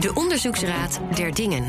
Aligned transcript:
De 0.00 0.10
Onderzoeksraad 0.14 1.00
der 1.14 1.34
Dingen. 1.34 1.66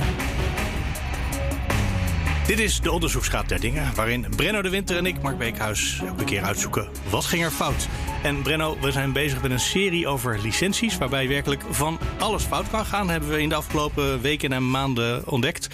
Dit 2.47 2.59
is 2.59 2.81
de 2.81 2.91
Onderzoeksraad 2.91 3.49
der 3.49 3.59
Dingen, 3.59 3.95
waarin 3.95 4.25
Brenno 4.35 4.61
de 4.61 4.69
Winter 4.69 4.97
en 4.97 5.05
ik, 5.05 5.21
Mark 5.21 5.37
Beekhuis, 5.37 6.01
elke 6.05 6.23
keer 6.23 6.43
uitzoeken 6.43 6.89
wat 7.09 7.25
ging 7.25 7.43
er 7.43 7.51
fout. 7.51 7.87
En 8.23 8.41
Brenno, 8.41 8.77
we 8.79 8.91
zijn 8.91 9.13
bezig 9.13 9.41
met 9.41 9.51
een 9.51 9.59
serie 9.59 10.07
over 10.07 10.39
licenties, 10.41 10.97
waarbij 10.97 11.27
werkelijk 11.27 11.63
van 11.69 11.99
alles 12.19 12.43
fout 12.43 12.69
kan 12.69 12.85
gaan, 12.85 13.09
hebben 13.09 13.29
we 13.29 13.41
in 13.41 13.49
de 13.49 13.55
afgelopen 13.55 14.21
weken 14.21 14.51
en 14.51 14.69
maanden 14.69 15.27
ontdekt. 15.27 15.67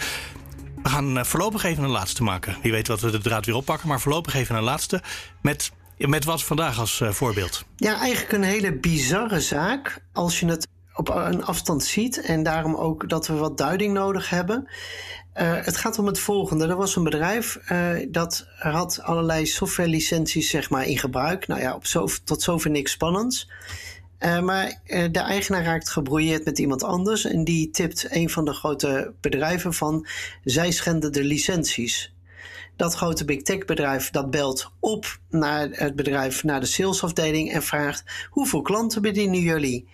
We 0.83 0.89
gaan 0.89 1.17
eh, 1.17 1.23
voorlopig 1.23 1.63
even 1.63 1.83
een 1.83 1.89
laatste 1.89 2.23
maken. 2.23 2.57
Wie 2.61 2.71
weet 2.71 2.87
wat 2.87 3.01
we 3.01 3.11
de 3.11 3.21
draad 3.21 3.45
weer 3.45 3.55
oppakken, 3.55 3.87
maar 3.87 4.01
voorlopig 4.01 4.33
even 4.33 4.55
een 4.55 4.63
laatste 4.63 5.01
met 5.41 5.71
met 5.97 6.23
wat 6.23 6.43
vandaag 6.43 6.79
als 6.79 6.99
uh, 6.99 7.09
voorbeeld? 7.09 7.65
Ja, 7.75 7.99
eigenlijk 7.99 8.31
een 8.31 8.43
hele 8.43 8.73
bizarre 8.73 9.39
zaak. 9.39 10.01
Als 10.13 10.39
je 10.39 10.45
het 10.45 10.67
op 10.95 11.09
een 11.09 11.43
afstand 11.43 11.83
ziet. 11.83 12.21
En 12.21 12.43
daarom 12.43 12.75
ook 12.75 13.09
dat 13.09 13.27
we 13.27 13.33
wat 13.33 13.57
duiding 13.57 13.93
nodig 13.93 14.29
hebben. 14.29 14.67
Uh, 15.41 15.63
het 15.65 15.77
gaat 15.77 15.99
om 15.99 16.05
het 16.05 16.19
volgende. 16.19 16.67
Er 16.67 16.75
was 16.75 16.95
een 16.95 17.03
bedrijf 17.03 17.59
uh, 17.71 17.89
dat 18.09 18.47
had 18.57 19.01
allerlei 19.01 19.45
softwarelicenties 19.45 20.49
zeg 20.49 20.69
maar, 20.69 20.87
in 20.87 20.97
gebruik. 20.97 21.47
Nou 21.47 21.61
ja, 21.61 21.73
op 21.75 21.83
tot 22.23 22.41
zover 22.41 22.69
niks 22.69 22.91
spannends. 22.91 23.49
Uh, 24.19 24.39
maar 24.39 24.81
de 24.85 25.19
eigenaar 25.19 25.63
raakt 25.63 25.89
gebrouilleerd 25.89 26.45
met 26.45 26.59
iemand 26.59 26.83
anders. 26.83 27.25
En 27.25 27.43
die 27.43 27.69
tipt 27.69 28.07
een 28.09 28.29
van 28.29 28.45
de 28.45 28.53
grote 28.53 29.13
bedrijven 29.21 29.73
van... 29.73 30.07
zij 30.43 30.71
schenden 30.71 31.11
de 31.11 31.23
licenties. 31.23 32.13
Dat 32.75 32.93
grote 32.93 33.25
big 33.25 33.41
tech 33.41 33.65
bedrijf 33.65 34.09
dat 34.09 34.31
belt 34.31 34.71
op 34.79 35.19
naar 35.29 35.67
het 35.71 35.95
bedrijf, 35.95 36.43
naar 36.43 36.59
de 36.59 36.65
salesafdeling... 36.65 37.51
en 37.53 37.63
vraagt 37.63 38.03
hoeveel 38.29 38.61
klanten 38.61 39.01
bedienen 39.01 39.39
jullie? 39.39 39.87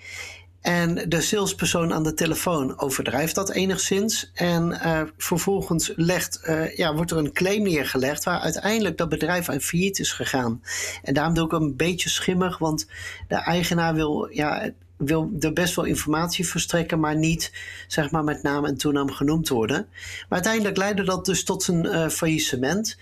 En 0.61 1.09
de 1.09 1.21
salespersoon 1.21 1.93
aan 1.93 2.03
de 2.03 2.13
telefoon 2.13 2.79
overdrijft 2.79 3.35
dat 3.35 3.51
enigszins. 3.51 4.31
En 4.33 4.69
uh, 4.69 5.01
vervolgens 5.17 5.93
legt, 5.95 6.41
uh, 6.45 6.75
ja, 6.75 6.95
wordt 6.95 7.11
er 7.11 7.17
een 7.17 7.33
claim 7.33 7.63
neergelegd 7.63 8.23
waar 8.23 8.39
uiteindelijk 8.39 8.97
dat 8.97 9.09
bedrijf 9.09 9.49
aan 9.49 9.61
failliet 9.61 9.99
is 9.99 10.11
gegaan. 10.11 10.61
En 11.03 11.13
daarom 11.13 11.33
doe 11.33 11.45
ik 11.45 11.51
een 11.51 11.75
beetje 11.75 12.09
schimmig, 12.09 12.57
want 12.57 12.87
de 13.27 13.35
eigenaar 13.35 13.93
wil, 13.93 14.27
ja, 14.31 14.71
wil 14.97 15.31
er 15.39 15.53
best 15.53 15.75
wel 15.75 15.85
informatie 15.85 16.47
verstrekken, 16.47 16.99
maar 16.99 17.15
niet 17.15 17.51
zeg 17.87 18.11
maar, 18.11 18.23
met 18.23 18.43
naam 18.43 18.65
en 18.65 18.77
toenaam 18.77 19.11
genoemd 19.11 19.49
worden. 19.49 19.87
Maar 19.89 20.27
uiteindelijk 20.29 20.77
leidde 20.77 21.03
dat 21.03 21.25
dus 21.25 21.43
tot 21.43 21.67
een 21.67 21.85
uh, 21.85 22.07
faillissement. 22.07 22.97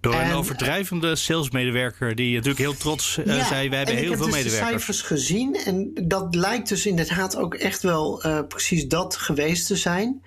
Door 0.00 0.14
een 0.14 0.32
overdrijvende 0.32 1.16
salesmedewerker 1.16 2.14
die 2.14 2.34
natuurlijk 2.34 2.58
heel 2.58 2.76
trots 2.76 3.18
uh, 3.18 3.46
zei: 3.46 3.68
Wij 3.68 3.78
hebben 3.78 3.96
heel 3.96 4.16
veel 4.16 4.24
dus 4.26 4.34
medewerkers. 4.34 4.54
Ik 4.54 4.60
heb 4.60 4.60
de 4.60 4.66
cijfers 4.66 5.02
gezien 5.02 5.54
en 5.54 5.90
dat 6.08 6.34
lijkt 6.34 6.68
dus 6.68 6.86
inderdaad 6.86 7.36
ook 7.36 7.54
echt 7.54 7.82
wel 7.82 8.26
uh, 8.26 8.40
precies 8.48 8.88
dat 8.88 9.16
geweest 9.16 9.66
te 9.66 9.76
zijn. 9.76 10.22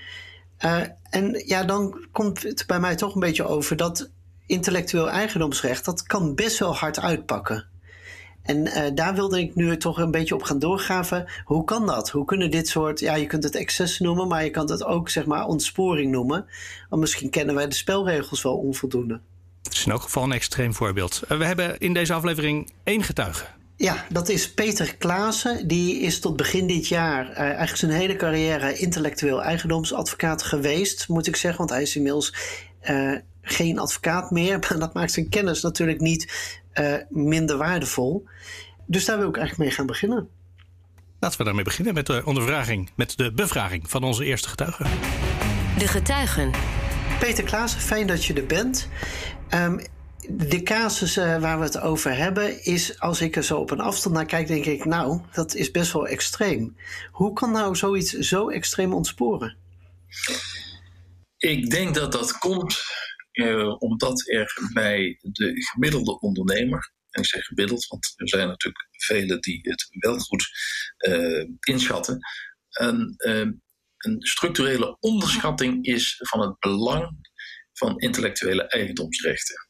Uh, 0.65 0.81
en 1.09 1.43
ja, 1.45 1.63
dan 1.63 2.07
komt 2.11 2.43
het 2.43 2.63
bij 2.67 2.79
mij 2.79 2.95
toch 2.95 3.13
een 3.13 3.19
beetje 3.19 3.47
over 3.47 3.75
dat 3.75 4.11
intellectueel 4.45 5.09
eigendomsrecht, 5.09 5.85
dat 5.85 6.03
kan 6.03 6.35
best 6.35 6.59
wel 6.59 6.75
hard 6.75 6.99
uitpakken. 6.99 7.69
En 8.41 8.67
uh, 8.67 8.83
daar 8.93 9.15
wilde 9.15 9.39
ik 9.39 9.55
nu 9.55 9.77
toch 9.77 9.97
een 9.97 10.11
beetje 10.11 10.35
op 10.35 10.43
gaan 10.43 10.59
doorgraven. 10.59 11.31
Hoe 11.45 11.63
kan 11.63 11.87
dat? 11.87 12.09
Hoe 12.09 12.25
kunnen 12.25 12.51
dit 12.51 12.67
soort, 12.67 12.99
ja, 12.99 13.15
je 13.15 13.25
kunt 13.25 13.43
het 13.43 13.55
excess 13.55 13.99
noemen, 13.99 14.27
maar 14.27 14.43
je 14.43 14.49
kan 14.49 14.71
het 14.71 14.83
ook 14.83 15.09
zeg 15.09 15.25
maar 15.25 15.45
ontsporing 15.45 16.11
noemen. 16.11 16.45
Want 16.89 17.01
misschien 17.01 17.29
kennen 17.29 17.55
wij 17.55 17.67
de 17.67 17.75
spelregels 17.75 18.41
wel 18.41 18.57
onvoldoende. 18.57 19.19
Het 19.71 19.79
is 19.79 19.85
in 19.85 19.91
elk 19.91 20.01
geval 20.01 20.23
een 20.23 20.31
extreem 20.31 20.73
voorbeeld. 20.73 21.21
We 21.27 21.45
hebben 21.45 21.77
in 21.77 21.93
deze 21.93 22.13
aflevering 22.13 22.71
één 22.83 23.03
getuige. 23.03 23.45
Ja, 23.75 24.05
dat 24.09 24.29
is 24.29 24.53
Peter 24.53 24.95
Klaassen. 24.97 25.67
Die 25.67 25.99
is 25.99 26.19
tot 26.19 26.35
begin 26.35 26.67
dit 26.67 26.87
jaar 26.87 27.29
uh, 27.29 27.37
eigenlijk 27.37 27.77
zijn 27.77 27.91
hele 27.91 28.15
carrière 28.15 28.77
intellectueel 28.77 29.43
eigendomsadvocaat 29.43 30.43
geweest, 30.43 31.07
moet 31.07 31.27
ik 31.27 31.35
zeggen. 31.35 31.57
Want 31.57 31.69
hij 31.69 31.81
is 31.81 31.95
inmiddels 31.95 32.33
uh, 32.89 33.17
geen 33.41 33.79
advocaat 33.79 34.31
meer. 34.31 34.59
Maar 34.69 34.79
dat 34.79 34.93
maakt 34.93 35.11
zijn 35.11 35.29
kennis 35.29 35.61
natuurlijk 35.61 35.99
niet 35.99 36.57
uh, 36.73 36.93
minder 37.09 37.57
waardevol. 37.57 38.27
Dus 38.85 39.05
daar 39.05 39.17
wil 39.17 39.29
ik 39.29 39.37
eigenlijk 39.37 39.67
mee 39.67 39.77
gaan 39.77 39.85
beginnen. 39.85 40.29
Laten 41.19 41.37
we 41.37 41.43
daarmee 41.43 41.63
beginnen 41.63 41.93
met 41.93 42.05
de 42.05 42.21
ondervraging, 42.25 42.89
met 42.95 43.17
de 43.17 43.33
bevraging 43.33 43.89
van 43.89 44.03
onze 44.03 44.25
eerste 44.25 44.49
getuige. 44.49 44.83
De 45.77 45.87
getuigen. 45.87 46.51
Peter 47.19 47.43
Klaassen, 47.43 47.81
fijn 47.81 48.07
dat 48.07 48.25
je 48.25 48.33
er 48.33 48.45
bent. 48.45 48.87
Um, 49.53 49.81
de 50.29 50.63
casus 50.63 51.17
uh, 51.17 51.41
waar 51.41 51.57
we 51.57 51.63
het 51.63 51.79
over 51.79 52.15
hebben 52.15 52.63
is, 52.63 52.99
als 52.99 53.21
ik 53.21 53.35
er 53.35 53.43
zo 53.43 53.57
op 53.59 53.71
een 53.71 53.79
afstand 53.79 54.15
naar 54.15 54.25
kijk, 54.25 54.47
denk 54.47 54.65
ik, 54.65 54.85
nou, 54.85 55.21
dat 55.31 55.55
is 55.55 55.71
best 55.71 55.91
wel 55.91 56.07
extreem. 56.07 56.75
Hoe 57.11 57.33
kan 57.33 57.51
nou 57.51 57.75
zoiets 57.75 58.11
zo 58.11 58.49
extreem 58.49 58.93
ontsporen? 58.93 59.57
Ik 61.37 61.69
denk 61.69 61.95
dat 61.95 62.11
dat 62.11 62.37
komt 62.37 62.81
uh, 63.31 63.81
omdat 63.81 64.29
er 64.29 64.69
bij 64.73 65.17
de 65.21 65.51
gemiddelde 65.71 66.19
ondernemer, 66.19 66.91
en 67.09 67.21
ik 67.21 67.27
zeg 67.27 67.45
gemiddeld, 67.45 67.87
want 67.87 68.13
er 68.15 68.29
zijn 68.29 68.47
natuurlijk 68.47 68.87
velen 68.91 69.41
die 69.41 69.59
het 69.61 69.87
wel 69.89 70.17
goed 70.17 70.49
uh, 71.07 71.45
inschatten, 71.59 72.19
een, 72.69 73.15
een 73.97 74.15
structurele 74.19 74.97
onderschatting 74.99 75.85
is 75.85 76.15
van 76.19 76.41
het 76.41 76.59
belang 76.59 77.29
van 77.73 77.97
intellectuele 77.97 78.67
eigendomsrechten. 78.67 79.69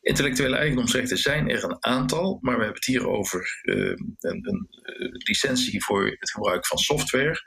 Intellectuele 0.00 0.56
eigendomsrechten 0.56 1.18
zijn 1.18 1.50
er 1.50 1.64
een 1.64 1.84
aantal, 1.84 2.38
maar 2.40 2.56
we 2.56 2.62
hebben 2.62 2.80
het 2.80 2.84
hier 2.84 3.08
over 3.08 3.60
uh, 3.62 3.76
een, 3.76 4.16
een 4.18 4.68
uh, 4.70 5.12
licentie 5.12 5.84
voor 5.84 6.06
het 6.06 6.30
gebruik 6.30 6.66
van 6.66 6.78
software. 6.78 7.40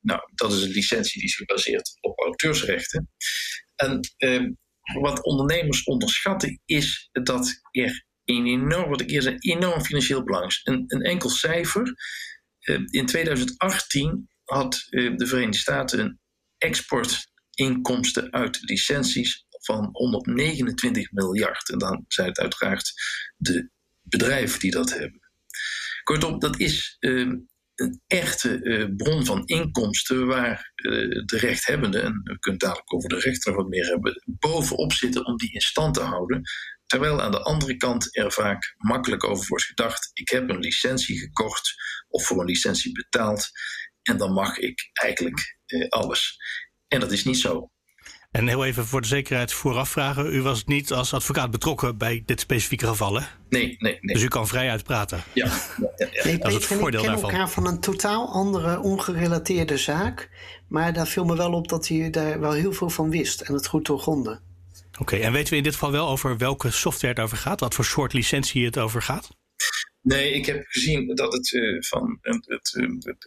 Nou, 0.00 0.20
dat 0.34 0.52
is 0.52 0.62
een 0.62 0.70
licentie 0.70 1.20
die 1.20 1.28
is 1.28 1.36
gebaseerd 1.36 1.98
op 2.00 2.20
auteursrechten. 2.20 3.10
En 3.74 4.00
uh, 4.18 4.50
wat 5.00 5.24
ondernemers 5.24 5.84
onderschatten 5.84 6.60
is 6.64 7.08
dat 7.12 7.60
er 7.70 8.04
een 8.24 8.46
enorm, 8.46 8.90
wat 8.90 9.00
ik 9.00 9.38
enorm 9.38 9.84
financieel 9.84 10.24
belang 10.24 10.46
is. 10.46 10.60
Een, 10.64 10.84
een 10.86 11.02
enkel 11.02 11.28
cijfer. 11.28 11.94
in 12.90 13.06
2018 13.06 14.28
had 14.44 14.86
de 14.90 15.26
Verenigde 15.26 15.58
Staten 15.58 16.00
een 16.00 16.20
exportinkomsten 17.54 18.32
uit 18.32 18.58
licenties 18.60 19.46
van 19.48 19.88
129 19.92 21.12
miljard. 21.12 21.70
En 21.70 21.78
dan 21.78 22.04
zijn 22.08 22.28
het 22.28 22.38
uiteraard 22.38 22.92
de 23.36 23.70
bedrijven 24.02 24.60
die 24.60 24.70
dat 24.70 24.90
hebben. 24.90 25.20
Kortom, 26.02 26.38
dat 26.38 26.60
is 26.60 26.96
uh, 27.00 27.32
een 27.74 28.00
echte 28.06 28.62
uh, 28.62 28.86
bron 28.96 29.24
van 29.24 29.46
inkomsten 29.46 30.26
waar 30.26 30.72
uh, 30.74 30.92
de 31.24 31.38
rechthebbenden, 31.38 32.02
en 32.02 32.20
we 32.24 32.38
kunnen 32.38 32.60
dadelijk 32.60 32.94
over 32.94 33.08
de 33.08 33.18
rechter 33.18 33.54
wat 33.54 33.68
meer 33.68 33.86
hebben, 33.86 34.22
bovenop 34.24 34.92
zitten 34.92 35.26
om 35.26 35.36
die 35.36 35.52
in 35.52 35.60
stand 35.60 35.94
te 35.94 36.02
houden. 36.02 36.42
Terwijl 36.86 37.22
aan 37.22 37.30
de 37.30 37.42
andere 37.42 37.76
kant 37.76 38.16
er 38.16 38.32
vaak 38.32 38.74
makkelijk 38.76 39.24
over 39.24 39.46
wordt 39.46 39.64
gedacht: 39.64 40.10
ik 40.12 40.28
heb 40.28 40.50
een 40.50 40.58
licentie 40.58 41.18
gekocht 41.18 41.74
of 42.08 42.26
voor 42.26 42.40
een 42.40 42.46
licentie 42.46 42.92
betaald 42.92 43.50
en 44.02 44.16
dan 44.16 44.32
mag 44.32 44.58
ik 44.58 44.90
eigenlijk 44.92 45.58
alles. 45.88 46.36
En 46.94 47.00
dat 47.00 47.12
is 47.12 47.24
niet 47.24 47.38
zo. 47.38 47.68
En 48.30 48.48
heel 48.48 48.64
even 48.64 48.86
voor 48.86 49.00
de 49.00 49.06
zekerheid 49.06 49.52
vooraf 49.52 49.88
vragen. 49.88 50.34
U 50.34 50.42
was 50.42 50.64
niet 50.64 50.92
als 50.92 51.14
advocaat 51.14 51.50
betrokken 51.50 51.98
bij 51.98 52.22
dit 52.26 52.40
specifieke 52.40 52.86
geval, 52.86 53.14
hè? 53.14 53.26
Nee, 53.48 53.76
nee, 53.78 53.98
nee. 54.00 54.14
Dus 54.14 54.22
u 54.22 54.28
kan 54.28 54.48
vrij 54.48 54.70
uitpraten. 54.70 55.22
Ja, 55.32 55.46
ja, 55.46 55.92
ja, 55.96 56.08
ja. 56.12 56.24
Nee, 56.24 56.38
dat 56.38 56.48
is 56.48 56.54
het 56.54 56.64
voordeel 56.64 56.88
ik 56.88 57.06
ken 57.06 57.06
daarvan. 57.06 57.30
elkaar 57.30 57.50
van 57.50 57.66
een 57.66 57.80
totaal 57.80 58.32
andere, 58.32 58.80
ongerelateerde 58.80 59.76
zaak. 59.76 60.30
Maar 60.68 60.92
daar 60.92 61.06
viel 61.06 61.24
me 61.24 61.36
wel 61.36 61.52
op 61.52 61.68
dat 61.68 61.88
hij 61.88 62.10
daar 62.10 62.40
wel 62.40 62.52
heel 62.52 62.72
veel 62.72 62.90
van 62.90 63.10
wist 63.10 63.40
en 63.40 63.54
het 63.54 63.66
goed 63.66 63.86
doorgronde. 63.86 64.40
Oké, 64.92 65.02
okay, 65.02 65.20
en 65.20 65.32
weten 65.32 65.50
we 65.50 65.56
in 65.56 65.62
dit 65.62 65.72
geval 65.72 65.90
wel 65.90 66.08
over 66.08 66.36
welke 66.36 66.70
software 66.70 67.14
het 67.14 67.22
over 67.22 67.36
gaat? 67.36 67.60
Wat 67.60 67.74
voor 67.74 67.84
soort 67.84 68.12
licentie 68.12 68.64
het 68.64 68.78
over 68.78 69.02
gaat? 69.02 69.28
Nee, 70.04 70.32
ik 70.32 70.46
heb 70.46 70.64
gezien 70.66 71.14
dat 71.14 71.32
het 71.32 71.52
uh, 71.52 71.82
van 71.82 72.18
het, 72.20 72.46
het, 72.46 72.72
het, 72.98 73.26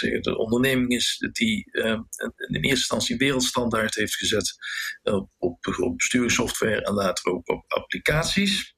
het, 0.00 0.24
de 0.24 0.38
onderneming 0.38 0.90
is 0.90 1.16
die 1.32 1.70
in 1.72 2.48
eerste 2.48 2.68
instantie 2.68 3.16
wereldstandaard 3.16 3.94
heeft 3.94 4.16
gezet 4.16 4.54
op, 5.02 5.30
op, 5.38 5.96
besturingssoftware 5.96 6.82
en 6.82 6.92
later 6.92 7.32
ook 7.32 7.48
op 7.48 7.64
applicaties. 7.66 8.74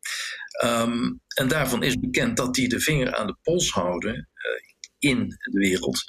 Um, 0.65 1.21
en 1.37 1.49
daarvan 1.49 1.83
is 1.83 1.99
bekend 1.99 2.37
dat 2.37 2.55
die 2.55 2.69
de 2.69 2.81
vinger 2.81 3.15
aan 3.15 3.27
de 3.27 3.37
pols 3.43 3.71
houden 3.71 4.29
in 4.99 5.29
de 5.29 5.59
wereld. 5.59 6.03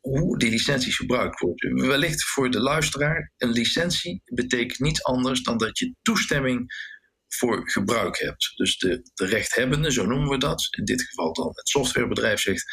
hoe 0.00 0.38
die 0.38 0.50
licenties 0.50 0.96
gebruikt 0.96 1.40
worden. 1.40 1.88
Wellicht 1.88 2.24
voor 2.24 2.50
de 2.50 2.60
luisteraar, 2.60 3.32
een 3.36 3.52
licentie 3.52 4.22
betekent 4.24 4.78
niets 4.78 5.02
anders 5.02 5.42
dan 5.42 5.58
dat 5.58 5.78
je 5.78 5.94
toestemming 6.02 6.72
voor 7.36 7.70
gebruik 7.70 8.18
hebt. 8.18 8.52
Dus 8.56 8.78
de, 8.78 9.10
de 9.14 9.26
rechthebbende, 9.26 9.92
zo 9.92 10.06
noemen 10.06 10.28
we 10.28 10.38
dat, 10.38 10.68
in 10.70 10.84
dit 10.84 11.02
geval 11.02 11.32
dan 11.32 11.48
het 11.54 11.68
softwarebedrijf 11.68 12.40
zegt: 12.40 12.64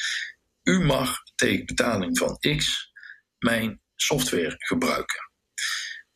U 0.63 0.79
mag 0.79 1.17
tegen 1.35 1.65
betaling 1.65 2.17
van 2.17 2.37
X 2.57 2.91
mijn 3.37 3.81
software 3.95 4.55
gebruiken. 4.57 5.31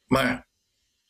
Maar 0.06 0.50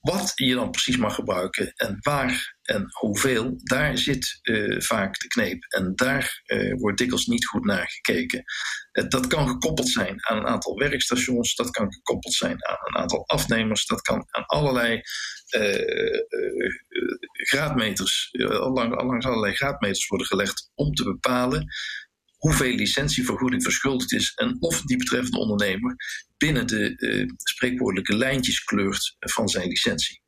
Wat 0.02 0.32
je 0.36 0.54
dan 0.54 0.72
precies 0.72 0.98
mag 0.98 1.16
gebruiken 1.16 1.74
en 1.76 1.98
waar 2.00 2.60
en 2.62 2.88
hoeveel, 2.90 3.54
daar 3.58 3.98
zit 3.98 4.40
uh, 4.44 4.82
vaak 4.82 5.20
de 5.20 5.28
kneep. 5.28 5.64
En 5.64 5.96
daar 5.96 6.42
uh, 6.46 6.74
wordt 6.78 6.98
dikwijls 6.98 7.26
niet 7.26 7.48
goed 7.48 7.66
naar 7.66 7.90
gekeken. 7.90 8.44
Uh, 8.92 9.08
dat 9.08 9.28
kan 9.28 9.48
gekoppeld 9.48 9.90
zijn 9.90 10.26
aan 10.28 10.38
een 10.38 10.48
aantal 10.48 10.78
werkstations, 10.78 11.56
dat 11.56 11.70
kan 11.70 11.94
gekoppeld 11.94 12.34
zijn 12.34 12.66
aan 12.68 12.78
een 12.84 12.96
aantal 12.96 13.28
afnemers, 13.28 13.86
dat 13.86 14.02
kan 14.02 14.28
aan 14.30 14.46
allerlei 14.46 15.02
graadmeters, 17.32 18.30
lang, 18.74 19.02
langs 19.02 19.26
allerlei 19.26 19.54
graadmeters 19.54 20.08
worden 20.08 20.28
gelegd 20.28 20.72
om 20.76 20.94
te 20.94 21.04
bepalen 21.04 21.68
hoeveel 22.42 22.76
licentievergoeding 22.76 23.64
verschuldigd 23.64 24.14
is 24.14 24.34
en 24.34 24.58
of 24.60 24.82
die 24.82 24.98
betreffende 24.98 25.38
ondernemer 25.38 25.96
binnen 26.38 26.68
de 26.68 26.94
uh, 26.98 27.30
spreekwoordelijke 27.38 28.16
lijntjes 28.16 28.64
kleurt 28.64 29.16
van 29.20 29.48
zijn 29.48 29.68
licentie. 29.68 30.22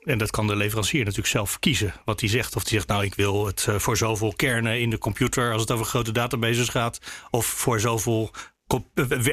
En 0.00 0.18
dat 0.18 0.30
kan 0.30 0.46
de 0.46 0.56
leverancier 0.56 1.00
natuurlijk 1.00 1.28
zelf 1.28 1.58
kiezen. 1.58 1.94
Wat 2.04 2.20
hij 2.20 2.28
zegt. 2.28 2.56
Of 2.56 2.62
hij 2.62 2.72
zegt, 2.72 2.88
nou, 2.88 3.04
ik 3.04 3.14
wil 3.14 3.46
het 3.46 3.66
uh, 3.68 3.78
voor 3.78 3.96
zoveel 3.96 4.32
kernen 4.36 4.80
in 4.80 4.90
de 4.90 4.98
computer 4.98 5.52
als 5.52 5.60
het 5.60 5.70
over 5.70 5.86
grote 5.86 6.12
databases 6.12 6.68
gaat. 6.68 7.00
Of 7.30 7.46
voor 7.46 7.80
zoveel 7.80 8.30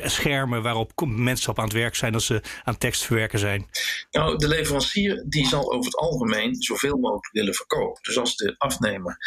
schermen 0.04 0.62
waarop 0.62 0.92
mensen 1.06 1.50
op 1.50 1.60
aan 1.60 1.64
het 1.64 1.74
werk 1.74 1.96
zijn 1.96 2.14
als 2.14 2.26
ze 2.26 2.42
aan 2.64 2.78
tekst 2.78 3.04
verwerken 3.04 3.40
zijn? 3.40 3.70
Nou, 4.12 4.38
de 4.38 4.48
leverancier 4.48 5.26
die 5.28 5.48
zal 5.48 5.74
over 5.74 5.86
het 5.86 5.96
algemeen 5.96 6.56
zoveel 6.56 6.98
mogelijk 6.98 7.32
willen 7.32 7.54
verkopen. 7.54 8.02
Dus 8.02 8.18
als 8.18 8.36
de 8.36 8.56
afnemer 8.58 9.18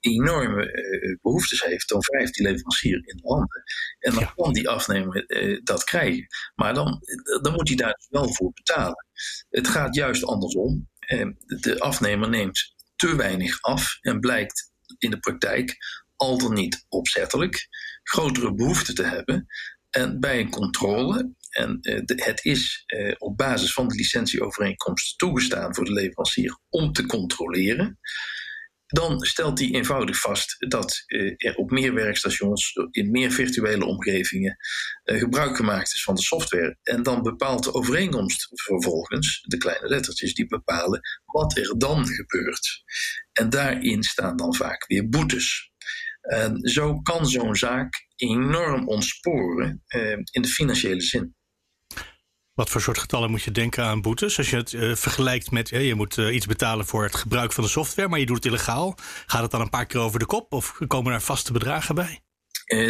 enorme 0.00 0.72
uh, 0.72 1.16
behoeftes 1.22 1.62
heeft, 1.62 1.88
dan 1.88 2.00
wrijft 2.00 2.34
die 2.34 2.46
leverancier 2.46 2.94
in 2.94 3.16
de 3.16 3.28
handen. 3.28 3.62
En 3.98 4.14
dan 4.14 4.34
kan 4.34 4.52
die 4.52 4.68
afnemer 4.68 5.24
uh, 5.26 5.60
dat 5.64 5.84
krijgen. 5.84 6.26
Maar 6.54 6.74
dan, 6.74 7.00
dan 7.42 7.52
moet 7.52 7.68
hij 7.68 7.76
daar 7.76 7.94
dus 7.94 8.06
wel 8.08 8.34
voor 8.34 8.52
betalen. 8.52 9.06
Het 9.50 9.68
gaat 9.68 9.94
juist 9.94 10.24
andersom. 10.24 10.88
Uh, 11.12 11.26
de 11.46 11.80
afnemer 11.80 12.28
neemt 12.28 12.74
te 12.96 13.16
weinig 13.16 13.62
af 13.62 13.98
en 14.00 14.20
blijkt 14.20 14.72
in 14.98 15.10
de 15.10 15.18
praktijk 15.18 15.76
al 16.16 16.38
dan 16.38 16.54
niet 16.54 16.86
opzettelijk 16.88 17.68
grotere 18.08 18.54
behoefte 18.54 18.92
te 18.92 19.02
hebben. 19.02 19.46
En 19.90 20.20
bij 20.20 20.40
een 20.40 20.50
controle, 20.50 21.34
en 21.50 21.78
de, 21.80 22.12
het 22.24 22.44
is 22.44 22.84
uh, 22.86 23.14
op 23.18 23.36
basis 23.36 23.72
van 23.72 23.88
de 23.88 23.94
licentieovereenkomst 23.94 25.18
toegestaan 25.18 25.74
voor 25.74 25.84
de 25.84 25.92
leverancier 25.92 26.58
om 26.68 26.92
te 26.92 27.06
controleren, 27.06 27.98
dan 28.86 29.20
stelt 29.20 29.58
hij 29.58 29.70
eenvoudig 29.70 30.20
vast 30.20 30.56
dat 30.68 31.02
uh, 31.06 31.34
er 31.36 31.54
op 31.54 31.70
meer 31.70 31.94
werkstations, 31.94 32.72
in 32.90 33.10
meer 33.10 33.30
virtuele 33.30 33.84
omgevingen, 33.84 34.56
gebruik 35.04 35.56
gemaakt 35.56 35.94
is 35.94 36.02
van 36.02 36.14
de 36.14 36.22
software. 36.22 36.78
En 36.82 37.02
dan 37.02 37.22
bepaalt 37.22 37.64
de 37.64 37.74
overeenkomst 37.74 38.48
vervolgens, 38.52 39.40
de 39.42 39.56
kleine 39.56 39.88
lettertjes, 39.88 40.34
die 40.34 40.46
bepalen 40.46 41.00
wat 41.24 41.56
er 41.56 41.78
dan 41.78 42.06
gebeurt. 42.06 42.82
En 43.32 43.50
daarin 43.50 44.02
staan 44.02 44.36
dan 44.36 44.54
vaak 44.54 44.86
weer 44.86 45.08
boetes. 45.08 45.70
En 46.26 46.58
zo 46.62 47.00
kan 47.00 47.26
zo'n 47.26 47.56
zaak 47.56 48.06
enorm 48.16 48.88
ontsporen 48.88 49.82
uh, 49.88 50.10
in 50.10 50.42
de 50.42 50.48
financiële 50.48 51.00
zin. 51.00 51.34
Wat 52.54 52.70
voor 52.70 52.80
soort 52.80 52.98
getallen 52.98 53.30
moet 53.30 53.42
je 53.42 53.50
denken 53.50 53.84
aan 53.84 54.02
boetes? 54.02 54.38
Als 54.38 54.50
je 54.50 54.56
het 54.56 54.72
uh, 54.72 54.94
vergelijkt 54.94 55.50
met 55.50 55.70
uh, 55.70 55.86
je 55.86 55.94
moet 55.94 56.16
iets 56.16 56.46
betalen 56.46 56.86
voor 56.86 57.02
het 57.02 57.14
gebruik 57.14 57.52
van 57.52 57.64
de 57.64 57.70
software, 57.70 58.08
maar 58.08 58.18
je 58.18 58.26
doet 58.26 58.36
het 58.36 58.44
illegaal. 58.44 58.94
Gaat 59.26 59.42
het 59.42 59.50
dan 59.50 59.60
een 59.60 59.70
paar 59.70 59.86
keer 59.86 60.00
over 60.00 60.18
de 60.18 60.26
kop 60.26 60.52
of 60.52 60.78
komen 60.86 61.12
er 61.12 61.20
vaste 61.20 61.52
bedragen 61.52 61.94
bij? 61.94 62.20